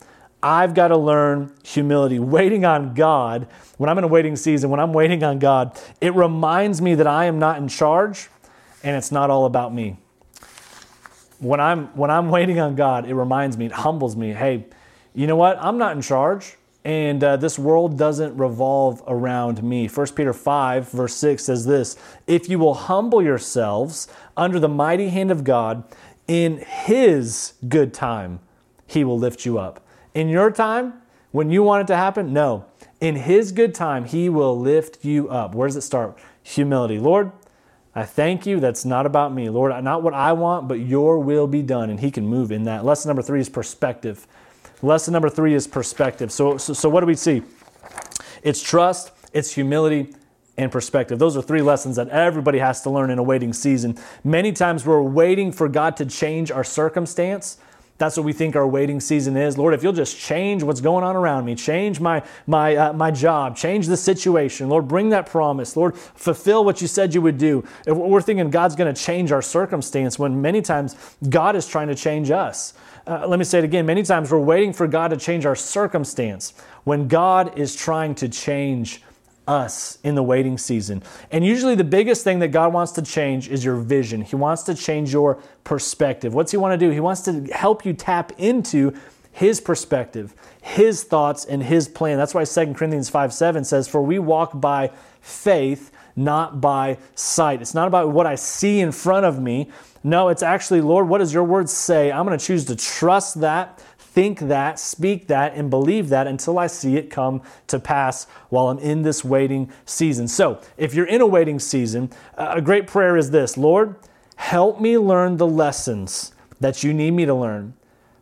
I've 0.43 0.73
got 0.73 0.89
to 0.89 0.97
learn 0.97 1.53
humility. 1.65 2.19
Waiting 2.21 2.65
on 2.65 2.95
God, 2.95 3.49
when 3.77 3.91
I'm 3.91 3.99
in 3.99 4.05
a 4.05 4.09
waiting 4.09 4.37
season, 4.37 4.71
when 4.71 4.81
I'm 4.81 4.93
waiting 4.93 5.23
on 5.25 5.39
God, 5.39 5.79
it 6.01 6.15
reminds 6.15 6.81
me 6.81 6.95
that 6.95 7.07
I 7.07 7.25
am 7.25 7.39
not 7.39 7.59
in 7.59 7.69
charge 7.69 8.29
and 8.85 8.97
it's 8.97 9.11
not 9.11 9.31
all 9.31 9.47
about 9.47 9.75
me. 9.75 9.97
When 11.41 11.61
I'm, 11.61 11.89
when 11.97 12.11
I'm 12.11 12.31
waiting 12.31 12.61
on 12.61 12.77
God, 12.77 13.09
it 13.09 13.15
reminds 13.15 13.59
me, 13.59 13.67
it 13.67 13.73
humbles 13.73 14.15
me. 14.15 14.33
Hey, 14.33 14.67
you 15.13 15.27
know 15.27 15.37
what? 15.37 15.59
I'm 15.61 15.77
not 15.77 15.97
in 15.97 16.03
charge 16.03 16.57
and 16.89 17.23
uh, 17.23 17.37
this 17.37 17.59
world 17.59 17.99
doesn't 17.99 18.35
revolve 18.39 19.03
around 19.07 19.63
me. 19.63 19.89
1 19.89 20.07
Peter 20.15 20.33
5, 20.33 20.91
verse 20.91 21.15
6 21.15 21.45
says 21.45 21.67
this 21.67 21.99
If 22.27 22.49
you 22.49 22.59
will 22.59 22.73
humble 22.73 23.23
yourselves 23.23 24.09
under 24.39 24.59
the 24.59 24.69
mighty 24.69 25.11
hand 25.11 25.31
of 25.31 25.45
God, 25.45 25.85
in 26.27 26.65
His 26.67 27.53
good 27.69 27.93
time, 27.93 28.41
he 28.87 29.05
will 29.05 29.19
lift 29.19 29.45
you 29.45 29.59
up. 29.59 29.87
In 30.15 30.29
your 30.29 30.51
time, 30.51 30.95
when 31.31 31.51
you 31.51 31.63
want 31.63 31.83
it 31.83 31.87
to 31.93 31.97
happen, 31.97 32.33
no. 32.33 32.65
In 33.01 33.17
his 33.17 33.53
good 33.53 33.75
time, 33.75 34.07
he 34.07 34.29
will 34.29 34.59
lift 34.59 35.05
you 35.05 35.29
up. 35.29 35.55
Where 35.55 35.69
does 35.69 35.77
it 35.77 35.83
start? 35.83 36.19
Humility. 36.43 36.99
Lord, 36.99 37.31
I 37.95 38.05
thank 38.05 38.47
you. 38.47 38.61
That's 38.61 38.87
not 38.87 39.05
about 39.05 39.35
me. 39.35 39.51
Lord, 39.51 39.85
not 39.85 40.03
what 40.03 40.15
I 40.15 40.33
want, 40.33 40.69
but 40.69 40.81
your 40.81 41.19
will 41.19 41.47
be 41.47 41.63
done. 41.63 41.91
And 41.91 42.01
he 42.01 42.11
can 42.11 42.27
move 42.27 42.51
in 42.51 42.65
that. 42.65 42.85
Lesson 42.85 43.11
number 43.11 43.23
three 43.23 43.41
is 43.41 43.51
perspective. 43.51 44.27
Lesson 44.83 45.13
number 45.13 45.29
three 45.29 45.55
is 45.55 45.67
perspective. 45.67 46.31
So, 46.31 46.57
so, 46.57 46.73
so 46.73 46.89
what 46.89 47.01
do 47.01 47.07
we 47.07 47.15
see? 47.15 47.43
It's 48.43 48.63
trust, 48.63 49.11
it's 49.33 49.53
humility, 49.53 50.15
and 50.57 50.71
perspective. 50.73 51.19
Those 51.19 51.37
are 51.37 51.43
three 51.43 51.63
lessons 51.63 51.97
that 51.97 52.09
everybody 52.09 52.59
has 52.59 52.83
to 52.83 52.91
learn 52.91 53.11
in 53.11 53.19
a 53.19 53.23
waiting 53.23 53.53
season. 53.53 53.97
Many 54.25 54.53
times 54.53 54.85
we're 54.85 55.03
waiting 55.03 55.53
for 55.53 55.69
God 55.69 55.97
to 55.99 56.07
change 56.07 56.51
our 56.51 56.65
circumstance. 56.65 57.59
That's 57.99 58.17
what 58.17 58.25
we 58.25 58.33
think 58.33 58.55
our 58.55 58.67
waiting 58.67 59.01
season 59.01 59.37
is. 59.37 59.59
Lord, 59.59 59.75
if 59.75 59.83
you'll 59.83 59.93
just 59.93 60.17
change 60.17 60.63
what's 60.63 60.81
going 60.81 61.03
on 61.03 61.17
around 61.17 61.45
me, 61.45 61.57
change 61.57 61.99
my 62.01 62.23
my 62.47 62.77
uh, 62.77 62.93
my 62.93 63.11
job, 63.11 63.57
change 63.57 63.89
the 63.89 63.97
situation. 63.97 64.69
Lord, 64.69 64.87
bring 64.87 65.09
that 65.11 65.27
promise. 65.27 65.77
Lord, 65.77 65.97
fulfill 65.97 66.65
what 66.65 66.81
you 66.81 66.87
said 66.87 67.13
you 67.13 67.21
would 67.23 67.39
do. 67.39 67.65
If 67.87 67.97
we're 67.97 68.23
thinking 68.23 68.51
God's 68.51 68.77
going 68.77 68.93
to 68.93 69.01
change 69.01 69.33
our 69.33 69.43
circumstance 69.43 70.19
when 70.19 70.41
many 70.41 70.63
times 70.63 70.95
God 71.29 71.57
is 71.57 71.67
trying 71.67 71.89
to 71.89 71.95
change 71.97 72.31
us. 72.31 72.73
Uh, 73.07 73.27
let 73.27 73.39
me 73.39 73.45
say 73.45 73.59
it 73.59 73.65
again. 73.65 73.87
Many 73.87 74.03
times 74.03 74.31
we're 74.31 74.39
waiting 74.39 74.73
for 74.73 74.87
God 74.87 75.09
to 75.09 75.17
change 75.17 75.45
our 75.45 75.57
circumstance 75.57 76.53
when 76.85 77.09
God 77.09 77.59
is 77.59 77.75
trying 77.75 78.15
to 78.17 78.29
change 78.29 79.03
us 79.49 79.99
in 80.05 80.15
the 80.15 80.23
waiting 80.23 80.59
season. 80.59 81.03
And 81.33 81.45
usually, 81.45 81.75
the 81.75 81.85
biggest 81.85 82.23
thing 82.23 82.39
that 82.41 82.49
God 82.49 82.73
wants 82.73 82.93
to 82.93 83.03
change 83.03 83.49
is 83.49 83.65
your 83.65 83.77
vision. 83.77 84.21
He 84.21 84.37
wants 84.37 84.63
to 84.65 84.75
change 84.75 85.13
your 85.13 85.43
perspective. 85.65 86.35
What's 86.35 86.53
He 86.53 86.59
want 86.59 86.79
to 86.79 86.87
do? 86.87 86.93
He 86.93 87.01
wants 87.01 87.23
to 87.23 87.45
help 87.47 87.85
you 87.85 87.95
tap 87.95 88.33
into 88.39 88.95
His 89.33 89.61
perspective, 89.61 90.35
His 90.61 91.03
thoughts, 91.03 91.45
and 91.47 91.63
His 91.63 91.89
plan. 91.89 92.19
That's 92.19 92.35
why 92.35 92.45
2 92.45 92.75
Corinthians 92.75 93.09
5 93.09 93.33
7 93.33 93.65
says, 93.65 93.89
For 93.89 94.03
we 94.03 94.19
walk 94.19 94.61
by 94.61 94.93
faith, 95.21 95.91
not 96.15 96.61
by 96.61 96.99
sight. 97.15 97.63
It's 97.63 97.75
not 97.75 97.89
about 97.89 98.11
what 98.11 98.27
I 98.27 98.35
see 98.35 98.81
in 98.81 98.93
front 98.93 99.25
of 99.25 99.41
me. 99.41 99.71
No, 100.05 100.29
it's 100.29 100.43
actually, 100.43 100.81
Lord, 100.81 101.09
what 101.09 101.19
does 101.19 101.35
your 101.35 101.45
word 101.45 101.69
say? 101.69 102.13
I'm 102.13 102.25
going 102.25 102.39
to 102.39 102.45
choose 102.45 102.65
to 102.67 102.77
trust 102.77 103.41
that 103.41 103.83
think 104.19 104.41
that, 104.41 104.81
speak 104.81 105.29
that, 105.29 105.55
and 105.55 105.71
believe 105.71 106.09
that 106.09 106.27
until 106.27 106.59
I 106.59 106.67
see 106.67 106.97
it 106.97 107.09
come 107.09 107.41
to 107.69 107.79
pass 107.79 108.25
while 108.49 108.67
I'm 108.67 108.81
in 108.81 109.03
this 109.03 109.25
waiting 109.25 109.71
season. 109.87 110.27
So, 110.27 110.61
if 110.77 110.93
you're 110.93 111.07
in 111.07 111.21
a 111.21 111.27
waiting 111.27 111.61
season, 111.61 112.11
a 112.37 112.61
great 112.61 112.89
prayer 112.89 113.17
is 113.17 113.31
this 113.31 113.57
Lord, 113.57 113.95
help 114.35 114.81
me 114.81 114.99
learn 114.99 115.37
the 115.37 115.47
lessons 115.47 116.33
that 116.59 116.83
you 116.83 116.93
need 116.93 117.13
me 117.13 117.27
to 117.27 117.35
learn 117.35 117.75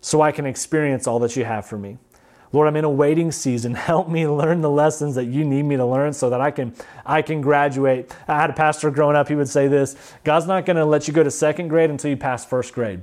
so 0.02 0.20
I 0.20 0.32
can 0.32 0.44
experience 0.44 1.06
all 1.06 1.18
that 1.20 1.34
you 1.34 1.46
have 1.46 1.64
for 1.64 1.78
me. 1.78 1.96
Lord, 2.52 2.68
I'm 2.68 2.76
in 2.76 2.84
a 2.84 2.90
waiting 2.90 3.32
season. 3.32 3.74
Help 3.92 4.06
me 4.06 4.28
learn 4.28 4.60
the 4.60 4.68
lessons 4.68 5.14
that 5.14 5.24
you 5.24 5.46
need 5.46 5.62
me 5.62 5.78
to 5.78 5.86
learn 5.86 6.12
so 6.12 6.28
that 6.28 6.42
I 6.42 6.50
can 6.50 6.74
I 7.06 7.22
can 7.22 7.40
graduate. 7.40 8.14
I 8.28 8.38
had 8.38 8.50
a 8.50 8.52
pastor 8.52 8.90
growing 8.90 9.16
up, 9.16 9.28
he 9.28 9.34
would 9.34 9.48
say 9.48 9.66
this, 9.66 9.96
God's 10.24 10.46
not 10.46 10.66
going 10.66 10.76
to 10.76 10.84
let 10.84 11.08
you 11.08 11.14
go 11.14 11.22
to 11.22 11.30
second 11.30 11.68
grade 11.68 11.88
until 11.88 12.10
you 12.10 12.18
pass 12.18 12.44
first 12.44 12.74
grade. 12.74 13.00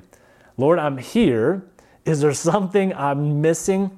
Lord, 0.58 0.78
I'm 0.78 1.00
here 1.00 1.64
is 2.06 2.22
there 2.22 2.34
something 2.34 2.94
I'm 2.94 3.42
missing? 3.42 3.98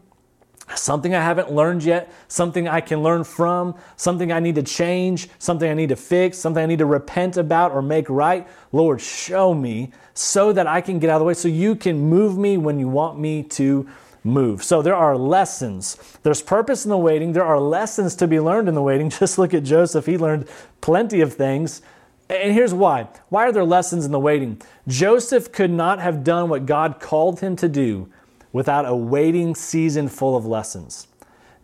Something 0.75 1.13
I 1.13 1.21
haven't 1.21 1.51
learned 1.51 1.83
yet, 1.83 2.11
something 2.27 2.67
I 2.67 2.81
can 2.81 3.03
learn 3.03 3.23
from, 3.23 3.75
something 3.97 4.31
I 4.31 4.39
need 4.39 4.55
to 4.55 4.63
change, 4.63 5.29
something 5.37 5.69
I 5.69 5.75
need 5.75 5.89
to 5.89 5.95
fix, 5.95 6.39
something 6.39 6.61
I 6.61 6.65
need 6.65 6.79
to 6.79 6.87
repent 6.87 7.37
about 7.37 7.71
or 7.71 7.83
make 7.83 8.09
right. 8.09 8.47
Lord, 8.71 8.99
show 8.99 9.53
me 9.53 9.91
so 10.15 10.51
that 10.53 10.65
I 10.65 10.81
can 10.81 10.97
get 10.97 11.11
out 11.11 11.17
of 11.17 11.19
the 11.19 11.25
way, 11.25 11.35
so 11.35 11.47
you 11.47 11.75
can 11.75 11.99
move 11.99 12.37
me 12.37 12.57
when 12.57 12.79
you 12.79 12.87
want 12.87 13.19
me 13.19 13.43
to 13.43 13.87
move. 14.23 14.63
So 14.63 14.81
there 14.81 14.95
are 14.95 15.15
lessons. 15.15 15.97
There's 16.23 16.41
purpose 16.41 16.83
in 16.83 16.89
the 16.89 16.97
waiting. 16.97 17.33
There 17.33 17.45
are 17.45 17.59
lessons 17.59 18.15
to 18.15 18.27
be 18.27 18.39
learned 18.39 18.67
in 18.67 18.73
the 18.73 18.81
waiting. 18.81 19.09
Just 19.11 19.37
look 19.37 19.53
at 19.53 19.63
Joseph. 19.63 20.07
He 20.07 20.17
learned 20.17 20.47
plenty 20.81 21.21
of 21.21 21.33
things. 21.33 21.83
And 22.29 22.53
here's 22.53 22.73
why. 22.73 23.07
Why 23.29 23.47
are 23.47 23.51
there 23.51 23.63
lessons 23.63 24.05
in 24.05 24.11
the 24.11 24.19
waiting? 24.19 24.61
Joseph 24.87 25.51
could 25.51 25.71
not 25.71 25.99
have 25.99 26.23
done 26.23 26.49
what 26.49 26.65
God 26.65 26.99
called 26.99 27.39
him 27.39 27.55
to 27.57 27.69
do 27.69 28.09
without 28.51 28.85
a 28.87 28.95
waiting 28.95 29.53
season 29.53 30.07
full 30.07 30.35
of 30.35 30.45
lessons. 30.45 31.07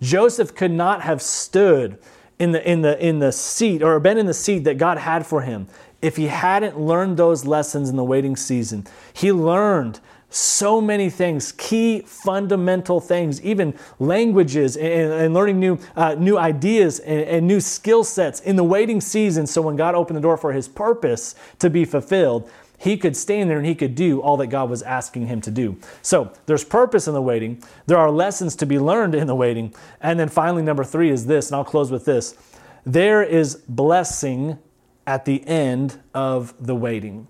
Joseph 0.01 0.55
could 0.55 0.71
not 0.71 1.01
have 1.01 1.21
stood 1.21 1.97
in 2.37 2.51
the, 2.51 2.69
in, 2.69 2.81
the, 2.81 3.03
in 3.03 3.19
the 3.19 3.31
seat 3.31 3.81
or 3.81 3.99
been 3.99 4.17
in 4.17 4.25
the 4.25 4.33
seat 4.33 4.59
that 4.65 4.77
God 4.77 4.97
had 4.97 5.25
for 5.25 5.41
him 5.41 5.67
if 6.01 6.17
he 6.17 6.27
hadn't 6.27 6.79
learned 6.79 7.17
those 7.17 7.45
lessons 7.45 7.89
in 7.89 7.95
the 7.95 8.03
waiting 8.03 8.35
season. 8.35 8.85
He 9.13 9.31
learned 9.31 9.99
so 10.31 10.79
many 10.79 11.09
things, 11.09 11.51
key 11.51 12.01
fundamental 12.01 12.99
things, 12.99 13.41
even 13.41 13.77
languages 13.99 14.77
and, 14.77 15.11
and 15.11 15.33
learning 15.33 15.59
new, 15.59 15.77
uh, 15.95 16.15
new 16.15 16.37
ideas 16.37 16.99
and, 16.99 17.21
and 17.21 17.47
new 17.47 17.59
skill 17.59 18.03
sets 18.03 18.39
in 18.39 18.55
the 18.55 18.63
waiting 18.63 19.01
season. 19.01 19.45
So 19.45 19.61
when 19.61 19.75
God 19.75 19.93
opened 19.93 20.17
the 20.17 20.21
door 20.21 20.37
for 20.37 20.53
his 20.53 20.67
purpose 20.67 21.35
to 21.59 21.69
be 21.69 21.85
fulfilled, 21.85 22.49
he 22.77 22.97
could 22.97 23.15
stand 23.15 23.49
there 23.49 23.57
and 23.57 23.67
he 23.67 23.75
could 23.75 23.93
do 23.93 24.21
all 24.21 24.37
that 24.37 24.47
God 24.47 24.69
was 24.69 24.81
asking 24.81 25.27
him 25.27 25.39
to 25.41 25.51
do. 25.51 25.77
So 26.01 26.33
there's 26.47 26.63
purpose 26.63 27.07
in 27.07 27.13
the 27.13 27.21
waiting. 27.21 27.61
There 27.85 27.97
are 27.97 28.09
lessons 28.09 28.55
to 28.55 28.65
be 28.65 28.79
learned 28.79 29.13
in 29.13 29.27
the 29.27 29.35
waiting. 29.35 29.75
And 29.99 30.19
then 30.19 30.29
finally, 30.29 30.63
number 30.63 30.83
three 30.83 31.11
is 31.11 31.27
this, 31.27 31.49
and 31.49 31.57
I'll 31.57 31.63
close 31.63 31.91
with 31.91 32.05
this. 32.05 32.35
There 32.83 33.21
is 33.21 33.55
blessing 33.67 34.57
at 35.05 35.25
the 35.25 35.45
end 35.47 35.99
of 36.15 36.55
the 36.59 36.75
waiting. 36.75 37.27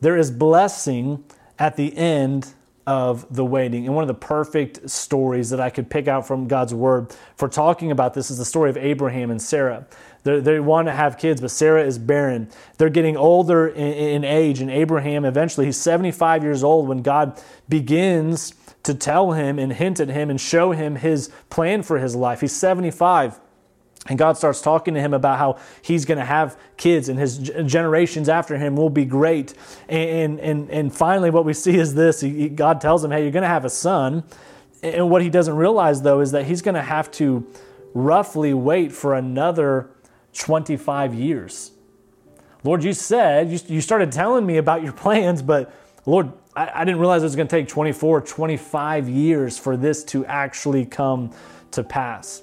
There 0.00 0.16
is 0.16 0.30
blessing 0.30 1.24
at 1.58 1.76
the 1.76 1.96
end 1.96 2.54
of 2.86 3.26
the 3.34 3.44
waiting. 3.44 3.86
And 3.86 3.94
one 3.94 4.04
of 4.04 4.08
the 4.08 4.14
perfect 4.14 4.88
stories 4.88 5.50
that 5.50 5.60
I 5.60 5.70
could 5.70 5.90
pick 5.90 6.06
out 6.06 6.26
from 6.26 6.46
God's 6.46 6.72
word 6.72 7.14
for 7.34 7.48
talking 7.48 7.90
about 7.90 8.14
this 8.14 8.30
is 8.30 8.38
the 8.38 8.44
story 8.44 8.70
of 8.70 8.76
Abraham 8.76 9.30
and 9.30 9.42
Sarah. 9.42 9.86
They're, 10.22 10.40
they 10.40 10.60
want 10.60 10.86
to 10.86 10.92
have 10.92 11.18
kids, 11.18 11.40
but 11.40 11.50
Sarah 11.50 11.84
is 11.84 11.98
barren. 11.98 12.48
They're 12.78 12.88
getting 12.88 13.16
older 13.16 13.66
in, 13.66 13.92
in 13.92 14.24
age, 14.24 14.60
and 14.60 14.70
Abraham 14.70 15.24
eventually, 15.24 15.66
he's 15.66 15.78
75 15.78 16.44
years 16.44 16.62
old 16.62 16.86
when 16.86 17.02
God 17.02 17.40
begins 17.68 18.54
to 18.84 18.94
tell 18.94 19.32
him 19.32 19.58
and 19.58 19.72
hint 19.72 19.98
at 19.98 20.08
him 20.08 20.30
and 20.30 20.40
show 20.40 20.70
him 20.70 20.94
his 20.94 21.28
plan 21.50 21.82
for 21.82 21.98
his 21.98 22.14
life. 22.14 22.40
He's 22.40 22.54
75. 22.54 23.40
And 24.08 24.18
God 24.18 24.36
starts 24.36 24.60
talking 24.60 24.94
to 24.94 25.00
him 25.00 25.14
about 25.14 25.38
how 25.38 25.58
he's 25.82 26.04
going 26.04 26.18
to 26.18 26.24
have 26.24 26.58
kids 26.76 27.08
and 27.08 27.18
his 27.18 27.38
generations 27.38 28.28
after 28.28 28.56
him 28.56 28.76
will 28.76 28.90
be 28.90 29.04
great. 29.04 29.54
And, 29.88 30.38
and, 30.40 30.70
and 30.70 30.94
finally, 30.94 31.30
what 31.30 31.44
we 31.44 31.52
see 31.52 31.76
is 31.76 31.94
this 31.94 32.20
he, 32.20 32.48
God 32.48 32.80
tells 32.80 33.04
him, 33.04 33.10
Hey, 33.10 33.22
you're 33.22 33.32
going 33.32 33.42
to 33.42 33.48
have 33.48 33.64
a 33.64 33.70
son. 33.70 34.24
And 34.82 35.10
what 35.10 35.22
he 35.22 35.30
doesn't 35.30 35.56
realize, 35.56 36.02
though, 36.02 36.20
is 36.20 36.32
that 36.32 36.46
he's 36.46 36.62
going 36.62 36.74
to 36.74 36.82
have 36.82 37.10
to 37.12 37.46
roughly 37.94 38.54
wait 38.54 38.92
for 38.92 39.14
another 39.14 39.90
25 40.34 41.14
years. 41.14 41.72
Lord, 42.62 42.84
you 42.84 42.92
said, 42.92 43.50
you, 43.50 43.58
you 43.68 43.80
started 43.80 44.12
telling 44.12 44.44
me 44.44 44.58
about 44.58 44.82
your 44.82 44.92
plans, 44.92 45.40
but 45.40 45.72
Lord, 46.04 46.32
I, 46.54 46.70
I 46.74 46.84
didn't 46.84 47.00
realize 47.00 47.22
it 47.22 47.26
was 47.26 47.36
going 47.36 47.48
to 47.48 47.56
take 47.56 47.68
24, 47.68 48.22
25 48.22 49.08
years 49.08 49.58
for 49.58 49.76
this 49.76 50.04
to 50.04 50.26
actually 50.26 50.84
come 50.84 51.32
to 51.72 51.82
pass. 51.82 52.42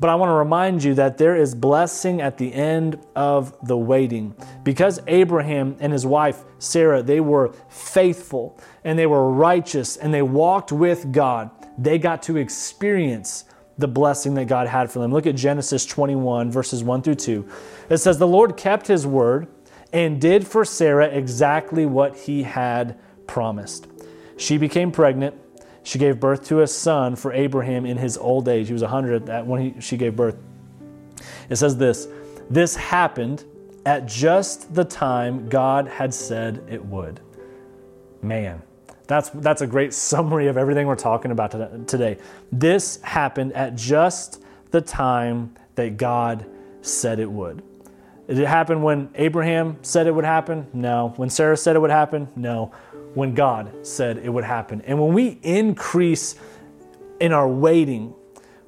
But 0.00 0.08
I 0.08 0.14
want 0.14 0.30
to 0.30 0.34
remind 0.34 0.82
you 0.82 0.94
that 0.94 1.18
there 1.18 1.36
is 1.36 1.54
blessing 1.54 2.22
at 2.22 2.38
the 2.38 2.52
end 2.52 2.98
of 3.14 3.54
the 3.66 3.76
waiting. 3.76 4.34
Because 4.64 4.98
Abraham 5.06 5.76
and 5.78 5.92
his 5.92 6.06
wife 6.06 6.42
Sarah, 6.58 7.02
they 7.02 7.20
were 7.20 7.52
faithful 7.68 8.58
and 8.84 8.98
they 8.98 9.06
were 9.06 9.30
righteous 9.30 9.96
and 9.96 10.12
they 10.12 10.22
walked 10.22 10.72
with 10.72 11.12
God, 11.12 11.50
they 11.78 11.98
got 11.98 12.22
to 12.24 12.36
experience 12.36 13.44
the 13.78 13.88
blessing 13.88 14.34
that 14.34 14.46
God 14.46 14.68
had 14.68 14.90
for 14.90 14.98
them. 14.98 15.10
Look 15.12 15.26
at 15.26 15.36
Genesis 15.36 15.86
21, 15.86 16.50
verses 16.50 16.84
1 16.84 17.02
through 17.02 17.14
2. 17.14 17.48
It 17.88 17.96
says, 17.98 18.18
The 18.18 18.26
Lord 18.26 18.56
kept 18.56 18.86
his 18.86 19.06
word 19.06 19.48
and 19.92 20.20
did 20.20 20.46
for 20.46 20.64
Sarah 20.64 21.08
exactly 21.08 21.86
what 21.86 22.16
he 22.16 22.42
had 22.42 22.98
promised. 23.26 23.86
She 24.36 24.58
became 24.58 24.92
pregnant 24.92 25.34
she 25.82 25.98
gave 25.98 26.20
birth 26.20 26.46
to 26.48 26.60
a 26.60 26.66
son 26.66 27.16
for 27.16 27.32
Abraham 27.32 27.86
in 27.86 27.96
his 27.96 28.18
old 28.18 28.48
age. 28.48 28.66
He 28.66 28.72
was 28.72 28.82
100 28.82 29.46
when 29.46 29.60
he, 29.60 29.80
she 29.80 29.96
gave 29.96 30.16
birth. 30.16 30.36
It 31.48 31.56
says 31.56 31.76
this 31.76 32.08
This 32.48 32.76
happened 32.76 33.44
at 33.86 34.06
just 34.06 34.74
the 34.74 34.84
time 34.84 35.48
God 35.48 35.88
had 35.88 36.12
said 36.12 36.64
it 36.68 36.84
would. 36.84 37.20
Man, 38.22 38.62
that's, 39.06 39.30
that's 39.30 39.62
a 39.62 39.66
great 39.66 39.94
summary 39.94 40.48
of 40.48 40.56
everything 40.56 40.86
we're 40.86 40.96
talking 40.96 41.30
about 41.30 41.50
today. 41.88 42.18
This 42.52 43.00
happened 43.02 43.54
at 43.54 43.74
just 43.74 44.42
the 44.70 44.80
time 44.80 45.54
that 45.74 45.96
God 45.96 46.44
said 46.82 47.18
it 47.18 47.30
would. 47.30 47.62
Did 48.28 48.38
it 48.38 48.46
happen 48.46 48.82
when 48.82 49.10
Abraham 49.16 49.78
said 49.82 50.06
it 50.06 50.14
would 50.14 50.24
happen? 50.24 50.68
No. 50.72 51.14
When 51.16 51.30
Sarah 51.30 51.56
said 51.56 51.74
it 51.74 51.80
would 51.80 51.90
happen? 51.90 52.28
No 52.36 52.72
when 53.14 53.34
God 53.34 53.86
said 53.86 54.18
it 54.18 54.30
would 54.30 54.44
happen. 54.44 54.82
And 54.82 55.00
when 55.00 55.12
we 55.12 55.38
increase 55.42 56.36
in 57.20 57.32
our 57.32 57.48
waiting, 57.48 58.14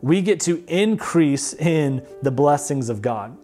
we 0.00 0.20
get 0.20 0.40
to 0.40 0.64
increase 0.66 1.55
in 1.55 2.05
the 2.22 2.31
blessings 2.31 2.88
of 2.88 3.00
God. 3.02 3.37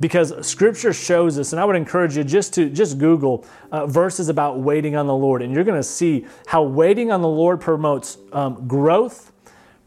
because 0.00 0.46
scripture 0.46 0.92
shows 0.92 1.38
us 1.38 1.52
and 1.52 1.60
i 1.60 1.64
would 1.64 1.76
encourage 1.76 2.16
you 2.16 2.24
just 2.24 2.52
to 2.52 2.68
just 2.68 2.98
google 2.98 3.44
uh, 3.70 3.86
verses 3.86 4.28
about 4.28 4.58
waiting 4.58 4.96
on 4.96 5.06
the 5.06 5.14
lord 5.14 5.40
and 5.40 5.54
you're 5.54 5.64
going 5.64 5.78
to 5.78 5.82
see 5.82 6.26
how 6.46 6.62
waiting 6.62 7.12
on 7.12 7.22
the 7.22 7.28
lord 7.28 7.60
promotes 7.60 8.18
um, 8.32 8.66
growth 8.66 9.32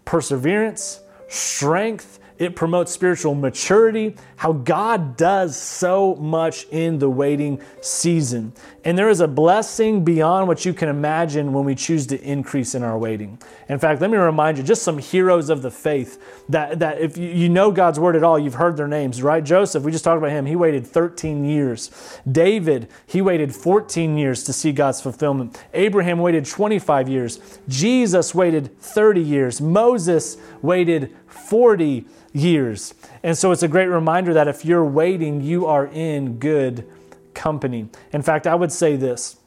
perseverance 0.05 1.01
strength 1.27 2.19
it 2.39 2.55
promotes 2.55 2.91
spiritual 2.91 3.35
maturity, 3.35 4.15
how 4.35 4.53
God 4.53 5.17
does 5.17 5.57
so 5.57 6.15
much 6.15 6.65
in 6.71 6.99
the 6.99 7.09
waiting 7.09 7.61
season. 7.81 8.53
And 8.83 8.97
there 8.97 9.09
is 9.09 9.19
a 9.19 9.27
blessing 9.27 10.03
beyond 10.03 10.47
what 10.47 10.63
you 10.63 10.73
can 10.73 10.87
imagine 10.87 11.51
when 11.51 11.65
we 11.65 11.75
choose 11.75 12.07
to 12.07 12.21
increase 12.21 12.75
in 12.75 12.83
our 12.83 12.97
waiting. 12.97 13.39
In 13.67 13.79
fact, 13.79 14.01
let 14.01 14.09
me 14.09 14.17
remind 14.17 14.57
you 14.57 14.63
just 14.63 14.83
some 14.83 14.97
heroes 14.97 15.49
of 15.49 15.61
the 15.61 15.71
faith 15.71 16.21
that, 16.49 16.79
that 16.79 16.99
if 16.99 17.17
you 17.17 17.49
know 17.49 17.71
God's 17.71 17.99
word 17.99 18.15
at 18.15 18.23
all, 18.23 18.37
you've 18.37 18.53
heard 18.53 18.77
their 18.77 18.87
names, 18.87 19.21
right? 19.21 19.43
Joseph, 19.43 19.83
we 19.83 19.91
just 19.91 20.03
talked 20.03 20.19
about 20.19 20.31
him. 20.31 20.45
He 20.45 20.55
waited 20.55 20.85
13 20.85 21.43
years. 21.43 22.19
David, 22.31 22.87
he 23.05 23.21
waited 23.21 23.53
14 23.53 24.17
years 24.17 24.43
to 24.43 24.53
see 24.53 24.71
God's 24.71 25.01
fulfillment. 25.01 25.61
Abraham 25.73 26.19
waited 26.19 26.45
25 26.45 27.09
years. 27.09 27.59
Jesus 27.67 28.33
waited 28.35 28.79
30 28.79 29.21
years. 29.21 29.59
Moses 29.59 30.37
waited 30.61 31.13
40 31.27 32.05
years. 32.33 32.93
And 33.23 33.37
so 33.37 33.51
it's 33.51 33.63
a 33.63 33.67
great 33.67 33.87
reminder 33.87 34.33
that 34.33 34.47
if 34.47 34.65
you're 34.65 34.85
waiting, 34.85 35.41
you 35.41 35.65
are 35.65 35.87
in 35.87 36.39
good 36.39 36.87
company. 37.33 37.89
In 38.11 38.21
fact, 38.21 38.47
I 38.47 38.55
would 38.55 38.71
say 38.71 38.95
this 38.95 39.37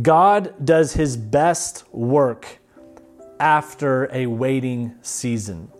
God 0.00 0.54
does 0.64 0.94
his 0.94 1.16
best 1.16 1.84
work 1.92 2.58
after 3.38 4.08
a 4.14 4.26
waiting 4.26 4.94
season. 5.02 5.70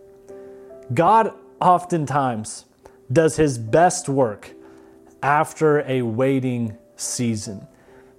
God 0.93 1.33
oftentimes 1.61 2.65
does 3.13 3.37
his 3.37 3.59
best 3.59 4.09
work 4.09 4.53
after 5.23 5.81
a 5.89 6.03
waiting 6.03 6.77
season. 6.97 7.67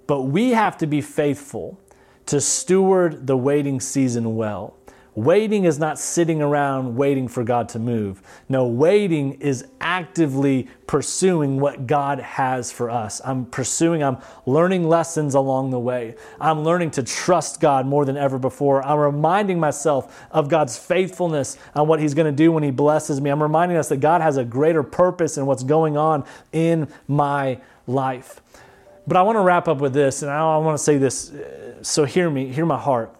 But 0.06 0.22
we 0.22 0.50
have 0.50 0.78
to 0.78 0.86
be 0.86 1.00
faithful 1.00 1.78
to 2.26 2.40
steward 2.40 3.26
the 3.26 3.36
waiting 3.36 3.80
season 3.80 4.36
well. 4.36 4.76
Waiting 5.14 5.64
is 5.64 5.78
not 5.78 5.98
sitting 5.98 6.40
around 6.40 6.96
waiting 6.96 7.28
for 7.28 7.44
God 7.44 7.68
to 7.70 7.78
move. 7.78 8.22
No, 8.48 8.66
waiting 8.66 9.34
is 9.34 9.66
actively 9.78 10.68
pursuing 10.86 11.60
what 11.60 11.86
God 11.86 12.18
has 12.20 12.72
for 12.72 12.88
us. 12.88 13.20
I'm 13.22 13.44
pursuing, 13.44 14.02
I'm 14.02 14.16
learning 14.46 14.88
lessons 14.88 15.34
along 15.34 15.70
the 15.70 15.78
way. 15.78 16.14
I'm 16.40 16.64
learning 16.64 16.92
to 16.92 17.02
trust 17.02 17.60
God 17.60 17.86
more 17.86 18.06
than 18.06 18.16
ever 18.16 18.38
before. 18.38 18.82
I'm 18.86 18.98
reminding 18.98 19.60
myself 19.60 20.26
of 20.30 20.48
God's 20.48 20.78
faithfulness 20.78 21.58
and 21.74 21.86
what 21.86 22.00
He's 22.00 22.14
going 22.14 22.34
to 22.34 22.36
do 22.36 22.50
when 22.50 22.62
He 22.62 22.70
blesses 22.70 23.20
me. 23.20 23.28
I'm 23.28 23.42
reminding 23.42 23.76
us 23.76 23.90
that 23.90 23.98
God 23.98 24.22
has 24.22 24.38
a 24.38 24.44
greater 24.46 24.82
purpose 24.82 25.36
in 25.36 25.44
what's 25.44 25.62
going 25.62 25.98
on 25.98 26.24
in 26.52 26.88
my 27.06 27.60
life. 27.86 28.40
But 29.06 29.18
I 29.18 29.22
want 29.22 29.36
to 29.36 29.42
wrap 29.42 29.68
up 29.68 29.78
with 29.78 29.92
this, 29.92 30.22
and 30.22 30.30
I 30.30 30.56
want 30.56 30.78
to 30.78 30.82
say 30.82 30.96
this. 30.96 31.32
Uh, 31.32 31.82
so 31.82 32.06
hear 32.06 32.30
me, 32.30 32.50
hear 32.50 32.64
my 32.64 32.78
heart 32.78 33.14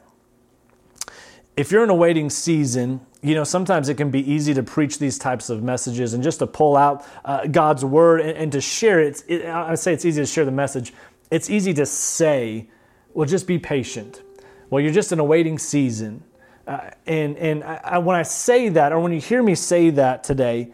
if 1.57 1.71
you're 1.71 1.85
in 1.85 1.91
a 1.91 1.95
waiting 1.95 2.31
season, 2.31 3.01
you 3.23 3.35
know, 3.35 3.45
sometimes 3.45 3.89
it 3.89 3.97
can 3.97 4.11
be 4.11 4.31
easy 4.31 4.55
to 4.55 4.63
preach 4.63 4.99
these 4.99 5.19
types 5.19 5.51
of 5.51 5.63
messages 5.63 6.15
and 6.15 6.23
just 6.23 6.39
to 6.39 6.47
pull 6.47 6.77
out 6.77 7.07
uh, 7.25 7.47
God's 7.47 7.85
word 7.85 8.21
and, 8.21 8.31
and, 8.31 8.53
to 8.53 8.61
share 8.61 9.01
it. 9.01 9.23
it. 9.29 9.45
I 9.45 9.75
say 9.75 9.93
it's 9.93 10.05
easy 10.05 10.23
to 10.23 10.27
share 10.27 10.45
the 10.45 10.51
message. 10.51 10.93
It's 11.31 11.51
easy 11.51 11.75
to 11.75 11.87
say, 11.87 12.69
well, 13.15 13.29
just 13.29 13.47
be 13.47 13.59
patient. 13.59 14.23
Well, 14.71 14.83
you're 14.83 14.93
just 14.93 15.13
in 15.13 15.19
a 15.19 15.25
waiting 15.25 15.59
season. 15.59 16.25
Uh, 16.67 16.91
and 17.07 17.37
and 17.37 17.65
I, 17.65 17.99
when 17.99 18.17
I 18.17 18.23
say 18.23 18.69
that, 18.71 18.93
or 18.93 19.01
when 19.01 19.13
you 19.13 19.21
hear 19.21 19.43
me 19.43 19.55
say 19.55 19.91
that 19.91 20.25
today, 20.25 20.73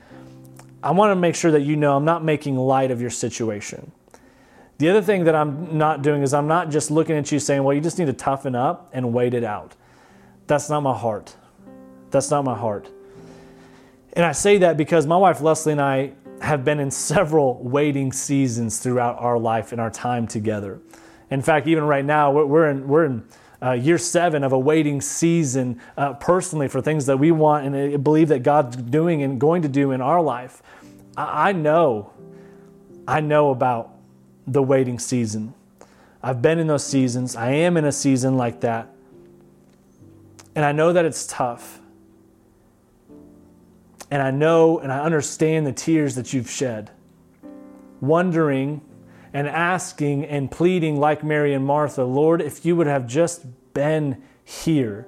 I 0.83 0.91
want 0.93 1.11
to 1.11 1.17
make 1.17 1.35
sure 1.35 1.51
that 1.51 1.63
you 1.63 1.77
know 1.77 1.97
I'm 1.97 2.05
not 2.05 2.23
making 2.23 2.57
light 2.57 2.91
of 2.91 3.01
your 3.01 3.11
situation. 3.11 3.91
The 4.77 4.91
other 4.91 5.03
thing 5.03 5.25
that 5.25 5.35
I'm 5.35 5.77
not 5.77 6.03
doing 6.03 6.23
is 6.23 6.33
I'm 6.33 6.47
not 6.47 6.71
just 6.71 6.91
looking 6.91 7.17
at 7.17 7.33
you 7.33 7.41
saying, 7.41 7.65
well, 7.65 7.75
you 7.75 7.81
just 7.81 7.99
need 7.99 8.07
to 8.07 8.13
toughen 8.13 8.55
up 8.55 8.91
and 8.93 9.13
wait 9.13 9.35
it 9.35 9.43
out. 9.43 9.75
That's 10.49 10.69
not 10.71 10.81
my 10.81 10.97
heart. 10.97 11.37
That's 12.11 12.31
not 12.31 12.45
my 12.45 12.57
heart. 12.57 12.89
And 14.15 14.25
I 14.25 14.33
say 14.33 14.59
that 14.59 14.77
because 14.77 15.07
my 15.07 15.17
wife 15.17 15.43
Leslie 15.43 15.73
and 15.73 15.81
I 15.81 16.13
have 16.41 16.65
been 16.65 16.81
in 16.81 16.91
several 16.91 17.63
waiting 17.63 18.13
seasons 18.13 18.79
throughout 18.79 19.19
our 19.19 19.39
life 19.39 19.73
and 19.73 19.81
our 19.81 19.91
time 19.91 20.27
together. 20.27 20.81
In 21.31 21.43
fact, 21.43 21.67
even 21.67 21.85
right 21.85 22.05
now, 22.05 22.33
we're 22.33 22.71
in, 22.71 22.89
we're 22.89 23.05
in 23.05 23.25
uh, 23.63 23.73
year 23.73 23.99
seven 23.99 24.43
of 24.43 24.53
a 24.53 24.59
waiting 24.59 25.03
season 25.03 25.81
uh, 25.99 26.15
personally 26.15 26.69
for 26.69 26.81
things 26.81 27.05
that 27.07 27.19
we 27.19 27.31
want 27.31 27.67
and 27.67 28.03
believe 28.03 28.29
that 28.29 28.43
God's 28.43 28.77
doing 28.77 29.23
and 29.23 29.39
going 29.39 29.63
to 29.63 29.69
do 29.69 29.93
in 29.93 30.01
our 30.01 30.23
life. 30.23 30.63
I, 31.15 31.51
I 31.51 31.53
know, 31.53 32.13
I 33.07 33.21
know 33.21 33.51
about 33.51 33.91
the 34.47 34.63
waiting 34.63 34.99
season. 34.99 35.53
I've 36.23 36.41
been 36.41 36.59
in 36.59 36.69
those 36.69 36.87
seasons. 36.87 37.37
I 37.37 37.51
am 37.51 37.77
in 37.77 37.85
a 37.85 37.93
season 37.93 38.39
like 38.39 38.61
that. 38.63 38.89
And 40.59 40.65
I 40.65 40.73
know 40.73 40.93
that 40.93 41.05
it's 41.05 41.25
tough. 41.25 41.79
And 44.11 44.21
I 44.21 44.33
know 44.33 44.81
and 44.81 44.91
I 44.91 44.99
understand 44.99 45.69
the 45.69 45.73
tears 45.73 46.17
that 46.17 46.33
you've 46.33 46.51
shed, 46.51 46.91
wondering 48.01 48.81
and 49.33 49.47
asking 49.47 50.25
and 50.25 50.51
pleading, 50.51 50.99
like 50.99 51.23
Mary 51.23 51.55
and 51.55 51.65
Martha, 51.65 52.03
Lord, 52.03 52.43
if 52.43 52.67
you 52.67 52.75
would 52.75 52.89
have 52.89 53.07
just 53.07 53.47
been 53.73 54.21
here. 54.45 55.07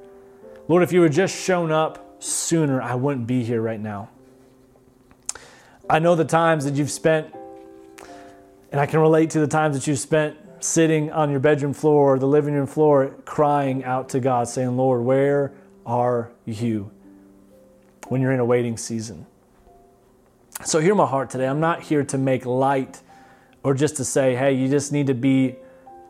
Lord, 0.68 0.84
if 0.84 0.92
you 0.92 1.02
had 1.02 1.10
just 1.10 1.36
shown 1.36 1.72
up 1.72 2.22
sooner, 2.22 2.80
I 2.80 2.94
wouldn't 2.94 3.26
be 3.26 3.42
here 3.42 3.60
right 3.60 3.80
now. 3.80 4.08
I 5.88 5.98
know 5.98 6.14
the 6.14 6.24
times 6.24 6.64
that 6.64 6.74
you've 6.74 6.92
spent, 6.92 7.34
and 8.70 8.80
I 8.80 8.86
can 8.86 9.00
relate 9.00 9.30
to 9.30 9.40
the 9.40 9.48
times 9.48 9.76
that 9.76 9.88
you've 9.88 9.98
spent 9.98 10.39
sitting 10.60 11.10
on 11.12 11.30
your 11.30 11.40
bedroom 11.40 11.72
floor 11.72 12.14
or 12.14 12.18
the 12.18 12.26
living 12.26 12.54
room 12.54 12.66
floor 12.66 13.14
crying 13.24 13.84
out 13.84 14.10
to 14.10 14.20
God, 14.20 14.48
saying, 14.48 14.76
Lord, 14.76 15.02
where 15.02 15.52
are 15.86 16.30
you? 16.44 16.90
When 18.08 18.20
you're 18.20 18.32
in 18.32 18.40
a 18.40 18.44
waiting 18.44 18.76
season. 18.76 19.26
So, 20.64 20.78
hear 20.80 20.94
my 20.94 21.06
heart 21.06 21.30
today. 21.30 21.46
I'm 21.46 21.60
not 21.60 21.82
here 21.82 22.04
to 22.04 22.18
make 22.18 22.44
light 22.44 23.00
or 23.62 23.74
just 23.74 23.96
to 23.96 24.04
say, 24.04 24.34
hey, 24.34 24.52
you 24.52 24.68
just 24.68 24.92
need 24.92 25.06
to 25.06 25.14
be 25.14 25.56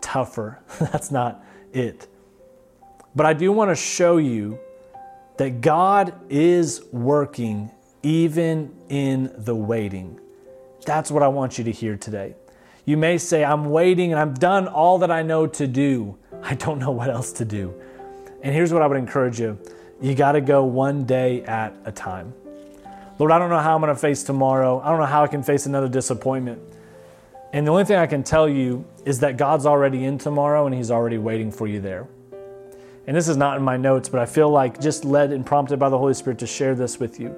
tougher. 0.00 0.58
That's 0.80 1.10
not 1.10 1.44
it. 1.72 2.08
But 3.14 3.26
I 3.26 3.32
do 3.32 3.52
want 3.52 3.70
to 3.70 3.74
show 3.74 4.16
you 4.16 4.58
that 5.36 5.60
God 5.60 6.14
is 6.28 6.82
working 6.92 7.70
even 8.02 8.74
in 8.88 9.32
the 9.36 9.54
waiting. 9.54 10.18
That's 10.86 11.10
what 11.10 11.22
I 11.22 11.28
want 11.28 11.58
you 11.58 11.64
to 11.64 11.72
hear 11.72 11.96
today. 11.96 12.34
You 12.84 12.96
may 12.96 13.18
say, 13.18 13.44
I'm 13.44 13.70
waiting 13.70 14.12
and 14.12 14.20
I've 14.20 14.38
done 14.38 14.66
all 14.68 14.98
that 14.98 15.10
I 15.10 15.22
know 15.22 15.46
to 15.46 15.66
do. 15.66 16.16
I 16.42 16.54
don't 16.54 16.78
know 16.78 16.90
what 16.90 17.10
else 17.10 17.32
to 17.34 17.44
do. 17.44 17.74
And 18.42 18.54
here's 18.54 18.72
what 18.72 18.82
I 18.82 18.86
would 18.86 18.96
encourage 18.96 19.38
you 19.38 19.58
you 20.00 20.14
got 20.14 20.32
to 20.32 20.40
go 20.40 20.64
one 20.64 21.04
day 21.04 21.42
at 21.42 21.74
a 21.84 21.92
time. 21.92 22.32
Lord, 23.18 23.32
I 23.32 23.38
don't 23.38 23.50
know 23.50 23.58
how 23.58 23.74
I'm 23.74 23.82
going 23.82 23.94
to 23.94 24.00
face 24.00 24.22
tomorrow. 24.22 24.80
I 24.80 24.88
don't 24.88 24.98
know 24.98 25.04
how 25.04 25.22
I 25.22 25.26
can 25.26 25.42
face 25.42 25.66
another 25.66 25.88
disappointment. 25.88 26.62
And 27.52 27.66
the 27.66 27.70
only 27.70 27.84
thing 27.84 27.96
I 27.96 28.06
can 28.06 28.22
tell 28.22 28.48
you 28.48 28.86
is 29.04 29.20
that 29.20 29.36
God's 29.36 29.66
already 29.66 30.04
in 30.04 30.16
tomorrow 30.16 30.64
and 30.66 30.74
He's 30.74 30.90
already 30.90 31.18
waiting 31.18 31.52
for 31.52 31.66
you 31.66 31.80
there. 31.80 32.06
And 33.06 33.16
this 33.16 33.28
is 33.28 33.36
not 33.36 33.58
in 33.58 33.62
my 33.62 33.76
notes, 33.76 34.08
but 34.08 34.20
I 34.20 34.26
feel 34.26 34.48
like 34.48 34.80
just 34.80 35.04
led 35.04 35.32
and 35.32 35.44
prompted 35.44 35.78
by 35.78 35.90
the 35.90 35.98
Holy 35.98 36.14
Spirit 36.14 36.38
to 36.38 36.46
share 36.46 36.74
this 36.74 36.98
with 36.98 37.20
you. 37.20 37.36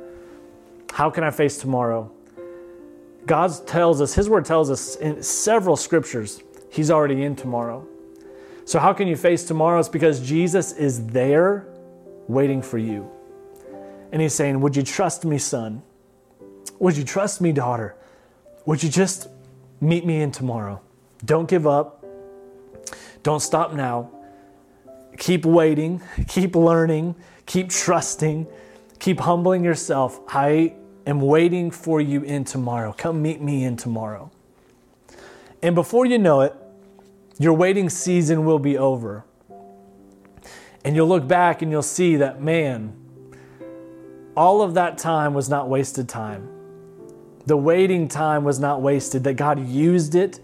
How 0.92 1.10
can 1.10 1.24
I 1.24 1.30
face 1.30 1.56
tomorrow? 1.56 2.12
God 3.26 3.52
tells 3.66 4.00
us, 4.00 4.14
His 4.14 4.28
Word 4.28 4.44
tells 4.44 4.70
us 4.70 4.96
in 4.96 5.22
several 5.22 5.76
scriptures, 5.76 6.42
He's 6.70 6.90
already 6.90 7.22
in 7.22 7.36
tomorrow. 7.36 7.86
So, 8.64 8.78
how 8.78 8.92
can 8.92 9.08
you 9.08 9.16
face 9.16 9.44
tomorrow? 9.44 9.78
It's 9.78 9.88
because 9.88 10.20
Jesus 10.20 10.72
is 10.72 11.06
there 11.06 11.66
waiting 12.28 12.62
for 12.62 12.78
you. 12.78 13.10
And 14.12 14.20
He's 14.22 14.34
saying, 14.34 14.60
Would 14.60 14.76
you 14.76 14.82
trust 14.82 15.24
me, 15.24 15.38
son? 15.38 15.82
Would 16.78 16.96
you 16.96 17.04
trust 17.04 17.40
me, 17.40 17.52
daughter? 17.52 17.96
Would 18.66 18.82
you 18.82 18.88
just 18.88 19.28
meet 19.80 20.04
me 20.04 20.22
in 20.22 20.32
tomorrow? 20.32 20.80
Don't 21.24 21.48
give 21.48 21.66
up. 21.66 22.04
Don't 23.22 23.40
stop 23.40 23.72
now. 23.72 24.10
Keep 25.18 25.44
waiting. 25.44 26.02
Keep 26.28 26.56
learning. 26.56 27.14
Keep 27.46 27.70
trusting. 27.70 28.46
Keep 28.98 29.20
humbling 29.20 29.64
yourself. 29.64 30.20
I 30.28 30.74
am 31.06 31.20
waiting 31.20 31.70
for 31.70 32.00
you 32.00 32.22
in 32.22 32.44
tomorrow. 32.44 32.92
Come 32.96 33.22
meet 33.22 33.40
me 33.40 33.64
in 33.64 33.76
tomorrow. 33.76 34.30
And 35.62 35.74
before 35.74 36.06
you 36.06 36.18
know 36.18 36.40
it, 36.42 36.54
your 37.38 37.54
waiting 37.54 37.88
season 37.88 38.44
will 38.44 38.58
be 38.58 38.76
over. 38.76 39.24
And 40.84 40.96
you'll 40.96 41.08
look 41.08 41.26
back 41.26 41.62
and 41.62 41.70
you'll 41.70 41.82
see 41.82 42.16
that, 42.16 42.42
man, 42.42 42.96
all 44.36 44.62
of 44.62 44.74
that 44.74 44.98
time 44.98 45.34
was 45.34 45.48
not 45.48 45.68
wasted 45.68 46.08
time. 46.08 46.48
The 47.46 47.56
waiting 47.56 48.08
time 48.08 48.44
was 48.44 48.58
not 48.58 48.82
wasted, 48.82 49.24
that 49.24 49.34
God 49.34 49.66
used 49.66 50.14
it 50.14 50.40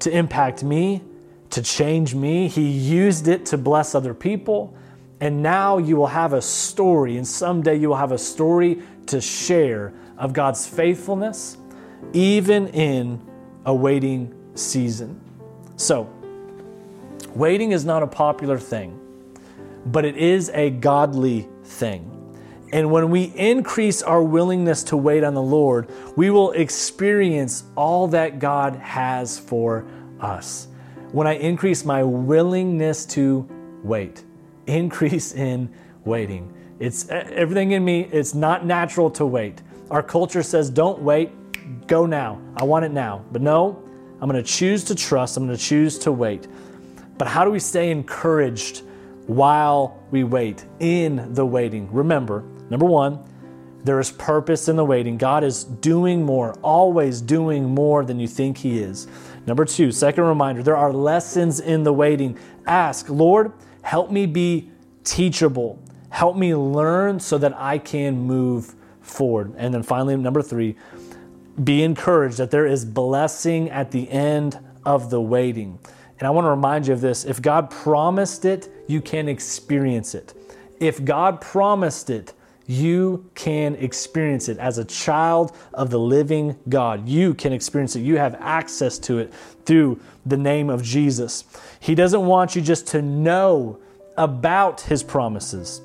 to 0.00 0.10
impact 0.10 0.62
me, 0.62 1.02
to 1.50 1.62
change 1.62 2.14
me. 2.14 2.48
He 2.48 2.68
used 2.68 3.28
it 3.28 3.46
to 3.46 3.58
bless 3.58 3.94
other 3.94 4.14
people. 4.14 4.74
And 5.20 5.42
now 5.42 5.78
you 5.78 5.96
will 5.96 6.06
have 6.06 6.32
a 6.32 6.40
story, 6.40 7.16
and 7.16 7.26
someday 7.26 7.76
you 7.76 7.90
will 7.90 7.96
have 7.96 8.12
a 8.12 8.18
story 8.18 8.82
to 9.10 9.20
share 9.20 9.92
of 10.18 10.32
God's 10.32 10.66
faithfulness, 10.66 11.56
even 12.12 12.68
in 12.68 13.20
a 13.64 13.74
waiting 13.74 14.34
season. 14.54 15.20
So, 15.76 16.08
waiting 17.34 17.72
is 17.72 17.84
not 17.84 18.02
a 18.02 18.06
popular 18.06 18.58
thing, 18.58 18.98
but 19.86 20.04
it 20.04 20.16
is 20.16 20.50
a 20.50 20.70
godly 20.70 21.48
thing. 21.64 22.06
And 22.72 22.90
when 22.90 23.10
we 23.10 23.24
increase 23.24 24.02
our 24.02 24.22
willingness 24.22 24.84
to 24.84 24.96
wait 24.96 25.24
on 25.24 25.34
the 25.34 25.42
Lord, 25.42 25.90
we 26.16 26.30
will 26.30 26.52
experience 26.52 27.64
all 27.76 28.08
that 28.08 28.38
God 28.38 28.76
has 28.76 29.38
for 29.38 29.86
us. 30.20 30.68
When 31.10 31.26
I 31.26 31.32
increase 31.34 31.84
my 31.84 32.04
willingness 32.04 33.04
to 33.06 33.48
wait, 33.82 34.22
increase 34.66 35.34
in 35.34 35.72
waiting. 36.04 36.54
It's 36.80 37.08
everything 37.10 37.72
in 37.72 37.84
me, 37.84 38.08
it's 38.10 38.34
not 38.34 38.64
natural 38.64 39.10
to 39.10 39.26
wait. 39.26 39.60
Our 39.90 40.02
culture 40.02 40.42
says, 40.42 40.70
don't 40.70 41.02
wait, 41.02 41.30
go 41.86 42.06
now. 42.06 42.40
I 42.56 42.64
want 42.64 42.86
it 42.86 42.90
now. 42.90 43.22
But 43.30 43.42
no, 43.42 43.84
I'm 44.20 44.30
going 44.30 44.42
to 44.42 44.50
choose 44.50 44.82
to 44.84 44.94
trust, 44.94 45.36
I'm 45.36 45.46
going 45.46 45.56
to 45.56 45.62
choose 45.62 45.98
to 46.00 46.10
wait. 46.10 46.48
But 47.18 47.28
how 47.28 47.44
do 47.44 47.50
we 47.50 47.58
stay 47.58 47.90
encouraged 47.90 48.82
while 49.26 50.02
we 50.10 50.24
wait 50.24 50.64
in 50.78 51.34
the 51.34 51.44
waiting? 51.44 51.92
Remember, 51.92 52.44
number 52.70 52.86
one, 52.86 53.22
there 53.84 54.00
is 54.00 54.10
purpose 54.10 54.68
in 54.68 54.76
the 54.76 54.84
waiting. 54.84 55.18
God 55.18 55.44
is 55.44 55.64
doing 55.64 56.22
more, 56.22 56.54
always 56.62 57.20
doing 57.20 57.64
more 57.64 58.06
than 58.06 58.18
you 58.18 58.26
think 58.26 58.56
He 58.56 58.78
is. 58.78 59.06
Number 59.46 59.66
two, 59.66 59.92
second 59.92 60.24
reminder, 60.24 60.62
there 60.62 60.76
are 60.76 60.92
lessons 60.92 61.60
in 61.60 61.82
the 61.82 61.92
waiting. 61.92 62.38
Ask, 62.66 63.10
Lord, 63.10 63.52
help 63.82 64.10
me 64.10 64.24
be 64.24 64.70
teachable. 65.04 65.82
Help 66.10 66.36
me 66.36 66.54
learn 66.54 67.20
so 67.20 67.38
that 67.38 67.56
I 67.56 67.78
can 67.78 68.20
move 68.20 68.74
forward. 69.00 69.54
And 69.56 69.72
then 69.72 69.82
finally, 69.82 70.16
number 70.16 70.42
three, 70.42 70.76
be 71.62 71.82
encouraged 71.82 72.38
that 72.38 72.50
there 72.50 72.66
is 72.66 72.84
blessing 72.84 73.70
at 73.70 73.90
the 73.90 74.10
end 74.10 74.58
of 74.84 75.10
the 75.10 75.20
waiting. 75.20 75.78
And 76.18 76.26
I 76.26 76.30
want 76.30 76.44
to 76.44 76.50
remind 76.50 76.86
you 76.86 76.92
of 76.92 77.00
this 77.00 77.24
if 77.24 77.40
God 77.40 77.70
promised 77.70 78.44
it, 78.44 78.68
you 78.86 79.00
can 79.00 79.28
experience 79.28 80.14
it. 80.14 80.34
If 80.78 81.04
God 81.04 81.40
promised 81.40 82.10
it, 82.10 82.34
you 82.66 83.28
can 83.34 83.74
experience 83.76 84.48
it 84.48 84.56
as 84.58 84.78
a 84.78 84.84
child 84.84 85.56
of 85.74 85.90
the 85.90 85.98
living 85.98 86.56
God. 86.68 87.08
You 87.08 87.34
can 87.34 87.52
experience 87.52 87.96
it. 87.96 88.00
You 88.00 88.16
have 88.18 88.36
access 88.36 88.96
to 89.00 89.18
it 89.18 89.34
through 89.64 90.00
the 90.24 90.36
name 90.36 90.70
of 90.70 90.82
Jesus. 90.82 91.44
He 91.80 91.96
doesn't 91.96 92.24
want 92.24 92.54
you 92.54 92.62
just 92.62 92.86
to 92.88 93.02
know 93.02 93.80
about 94.16 94.82
His 94.82 95.02
promises, 95.02 95.80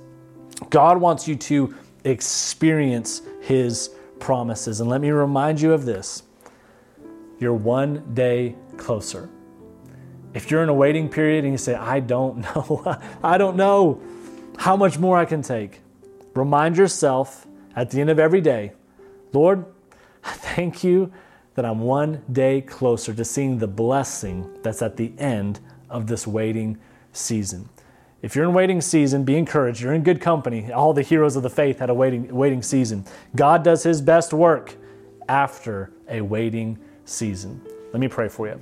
God 0.70 1.00
wants 1.00 1.28
you 1.28 1.36
to 1.36 1.76
experience 2.04 3.22
His 3.42 3.90
promises. 4.20 4.80
And 4.80 4.90
let 4.90 5.02
me 5.02 5.10
remind 5.10 5.60
you 5.62 5.74
of 5.74 5.86
this 5.86 6.24
you're 7.40 7.54
one 7.54 8.14
day 8.14 8.56
closer. 8.78 9.30
If 10.34 10.52
you're 10.52 10.64
in 10.64 10.70
a 10.70 10.74
waiting 10.74 11.10
period 11.10 11.44
and 11.44 11.54
you 11.54 11.58
say, 11.58 11.76
I 11.76 12.00
don't 12.00 12.38
know, 12.56 13.00
I 13.24 13.38
don't 13.38 13.58
know 13.58 14.02
how 14.58 14.76
much 14.76 14.98
more 14.98 15.18
I 15.18 15.26
can 15.26 15.42
take, 15.42 15.82
remind 16.34 16.78
yourself 16.78 17.46
at 17.76 17.92
the 17.92 18.00
end 18.00 18.10
of 18.10 18.20
every 18.20 18.42
day, 18.42 18.72
Lord, 19.34 19.66
thank 20.24 20.84
you 20.84 21.12
that 21.56 21.66
I'm 21.66 21.80
one 21.80 22.22
day 22.32 22.62
closer 22.62 23.14
to 23.14 23.26
seeing 23.26 23.60
the 23.60 23.68
blessing 23.68 24.58
that's 24.62 24.82
at 24.82 24.98
the 24.98 25.14
end 25.18 25.60
of 25.90 26.08
this 26.08 26.28
waiting 26.28 26.78
season. 27.14 27.70
If 28.26 28.36
you're 28.36 28.46
in 28.46 28.56
waiting 28.56 28.82
season, 28.82 29.24
be 29.24 29.38
encouraged. 29.38 29.82
You're 29.82 29.94
in 29.94 30.02
good 30.02 30.20
company. 30.20 30.72
All 30.72 30.94
the 30.94 31.04
heroes 31.04 31.36
of 31.36 31.44
the 31.44 31.50
faith 31.52 31.78
had 31.78 31.92
a 31.92 31.94
waiting, 31.94 32.36
waiting 32.36 32.64
season. 32.64 33.06
God 33.36 33.64
does 33.64 33.84
his 33.84 34.02
best 34.02 34.34
work 34.34 34.76
after 35.30 35.92
a 36.10 36.22
waiting 36.22 36.80
season. 37.06 37.62
Let 37.94 38.00
me 38.00 38.08
pray 38.08 38.28
for 38.28 38.48
you. 38.48 38.60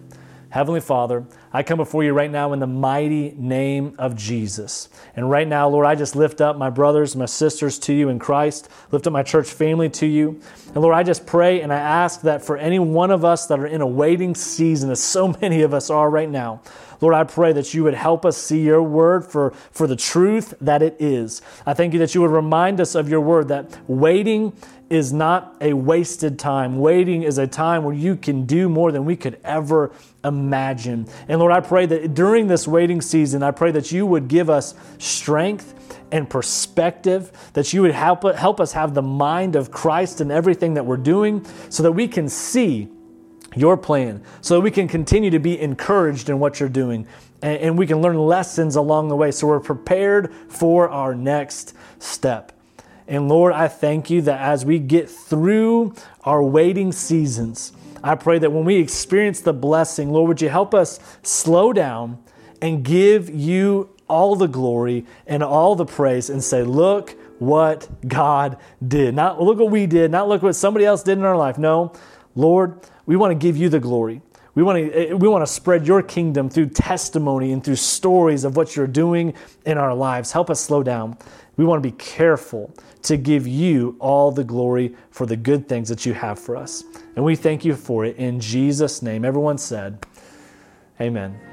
Heavenly 0.49 0.81
Father, 0.81 1.25
I 1.53 1.63
come 1.63 1.77
before 1.77 2.03
you 2.03 2.11
right 2.11 2.29
now 2.29 2.51
in 2.51 2.59
the 2.59 2.67
mighty 2.67 3.31
name 3.37 3.95
of 3.97 4.17
Jesus. 4.17 4.89
And 5.15 5.31
right 5.31 5.47
now, 5.47 5.69
Lord, 5.69 5.85
I 5.85 5.95
just 5.95 6.15
lift 6.15 6.41
up 6.41 6.57
my 6.57 6.69
brothers, 6.69 7.15
my 7.15 7.25
sisters 7.25 7.79
to 7.79 7.93
you 7.93 8.09
in 8.09 8.19
Christ, 8.19 8.67
lift 8.91 9.07
up 9.07 9.13
my 9.13 9.23
church 9.23 9.49
family 9.49 9.89
to 9.91 10.05
you. 10.05 10.41
And 10.67 10.77
Lord, 10.77 10.93
I 10.93 11.03
just 11.03 11.25
pray 11.25 11.61
and 11.61 11.71
I 11.71 11.77
ask 11.77 12.21
that 12.21 12.43
for 12.43 12.57
any 12.57 12.79
one 12.79 13.11
of 13.11 13.23
us 13.23 13.47
that 13.47 13.59
are 13.59 13.65
in 13.65 13.79
a 13.79 13.87
waiting 13.87 14.35
season, 14.35 14.91
as 14.91 15.01
so 15.01 15.29
many 15.41 15.61
of 15.61 15.73
us 15.73 15.89
are 15.89 16.09
right 16.09 16.29
now, 16.29 16.61
Lord, 17.03 17.15
I 17.15 17.25
pray 17.25 17.51
that 17.51 17.73
you 17.73 17.83
would 17.83 17.95
help 17.95 18.25
us 18.25 18.37
see 18.37 18.61
your 18.61 18.81
word 18.81 19.25
for, 19.25 19.51
for 19.71 19.87
the 19.87 19.95
truth 19.97 20.53
that 20.61 20.81
it 20.81 20.95
is. 20.99 21.41
I 21.65 21.73
thank 21.73 21.91
you 21.91 21.99
that 21.99 22.15
you 22.15 22.21
would 22.21 22.31
remind 22.31 22.79
us 22.79 22.95
of 22.95 23.09
your 23.09 23.19
word 23.19 23.49
that 23.49 23.77
waiting 23.89 24.53
is 24.89 25.11
not 25.11 25.57
a 25.59 25.73
wasted 25.73 26.39
time. 26.39 26.77
Waiting 26.79 27.23
is 27.23 27.37
a 27.37 27.45
time 27.45 27.83
where 27.83 27.93
you 27.93 28.15
can 28.15 28.45
do 28.45 28.69
more 28.69 28.89
than 28.93 29.03
we 29.03 29.17
could 29.17 29.37
ever 29.43 29.91
imagine. 30.23 31.05
And 31.27 31.41
Lord, 31.41 31.51
I 31.51 31.59
pray 31.59 31.85
that 31.87 32.13
during 32.13 32.47
this 32.47 32.69
waiting 32.69 33.01
season, 33.01 33.43
I 33.43 33.51
pray 33.51 33.71
that 33.71 33.91
you 33.91 34.05
would 34.05 34.29
give 34.29 34.49
us 34.49 34.73
strength 34.97 35.97
and 36.13 36.29
perspective, 36.29 37.33
that 37.51 37.73
you 37.73 37.81
would 37.81 37.91
help, 37.91 38.23
help 38.35 38.61
us 38.61 38.71
have 38.71 38.93
the 38.93 39.01
mind 39.01 39.57
of 39.57 39.71
Christ 39.71 40.21
in 40.21 40.31
everything 40.31 40.75
that 40.75 40.85
we're 40.85 40.95
doing 40.95 41.45
so 41.67 41.83
that 41.83 41.91
we 41.91 42.07
can 42.07 42.29
see 42.29 42.87
your 43.55 43.77
plan 43.77 44.23
so 44.41 44.59
we 44.59 44.71
can 44.71 44.87
continue 44.87 45.29
to 45.29 45.39
be 45.39 45.59
encouraged 45.59 46.29
in 46.29 46.39
what 46.39 46.59
you're 46.59 46.69
doing 46.69 47.07
and, 47.41 47.59
and, 47.59 47.77
we 47.77 47.85
can 47.85 48.01
learn 48.01 48.17
lessons 48.17 48.75
along 48.75 49.09
the 49.09 49.15
way 49.15 49.29
so 49.29 49.47
we're 49.47 49.59
prepared 49.59 50.33
for 50.47 50.89
our 50.89 51.13
next 51.13 51.73
step. 51.99 52.53
And 53.05 53.27
Lord, 53.27 53.51
I 53.51 53.67
thank 53.67 54.09
you 54.09 54.21
that 54.21 54.39
as 54.39 54.65
we 54.65 54.79
get 54.79 55.09
through 55.09 55.93
our 56.23 56.41
waiting 56.41 56.93
seasons, 56.93 57.73
I 58.01 58.15
pray 58.15 58.39
that 58.39 58.51
when 58.51 58.63
we 58.63 58.77
experience 58.77 59.41
the 59.41 59.53
blessing, 59.53 60.11
Lord, 60.11 60.29
would 60.29 60.41
you 60.41 60.49
help 60.49 60.73
us 60.73 60.99
slow 61.21 61.73
down 61.73 62.23
and 62.61 62.83
give 62.83 63.29
you 63.29 63.89
all 64.07 64.35
the 64.35 64.47
glory 64.47 65.05
and 65.27 65.43
all 65.43 65.75
the 65.75 65.85
praise 65.85 66.29
and 66.29 66.43
say, 66.43 66.63
Look 66.63 67.11
what 67.39 67.89
God 68.07 68.57
did. 68.85 69.15
Not 69.15 69.41
look 69.41 69.59
what 69.59 69.71
we 69.71 69.85
did, 69.85 70.11
not 70.11 70.29
look 70.29 70.41
what 70.41 70.55
somebody 70.55 70.85
else 70.85 71.03
did 71.03 71.17
in 71.17 71.25
our 71.25 71.35
life. 71.35 71.57
No, 71.57 71.93
Lord, 72.35 72.79
we 73.05 73.15
want 73.15 73.31
to 73.31 73.35
give 73.35 73.57
you 73.57 73.69
the 73.69 73.79
glory. 73.79 74.21
We 74.55 74.61
want, 74.61 74.77
to, 74.77 75.11
eh, 75.11 75.13
we 75.13 75.27
want 75.27 75.45
to 75.45 75.51
spread 75.51 75.87
your 75.87 76.03
kingdom 76.03 76.49
through 76.49 76.69
testimony 76.69 77.51
and 77.51 77.63
through 77.63 77.77
stories 77.77 78.43
of 78.43 78.55
what 78.55 78.75
you're 78.75 78.87
doing 78.87 79.33
in 79.65 79.77
our 79.77 79.95
lives. 79.95 80.31
Help 80.31 80.49
us 80.49 80.59
slow 80.59 80.83
down. 80.83 81.17
We 81.57 81.65
want 81.65 81.81
to 81.81 81.89
be 81.89 81.95
careful 81.97 82.71
to 83.03 83.17
give 83.17 83.47
you 83.47 83.95
all 83.99 84.31
the 84.31 84.43
glory 84.43 84.95
for 85.11 85.25
the 85.25 85.35
good 85.35 85.67
things 85.67 85.89
that 85.89 86.05
you 86.05 86.13
have 86.13 86.39
for 86.39 86.55
us. 86.55 86.83
And 87.15 87.25
we 87.25 87.35
thank 87.35 87.65
you 87.65 87.75
for 87.75 88.05
it 88.05 88.17
in 88.17 88.39
Jesus' 88.39 89.01
name. 89.01 89.25
Everyone 89.25 89.57
said, 89.57 90.05
Amen. 91.01 91.52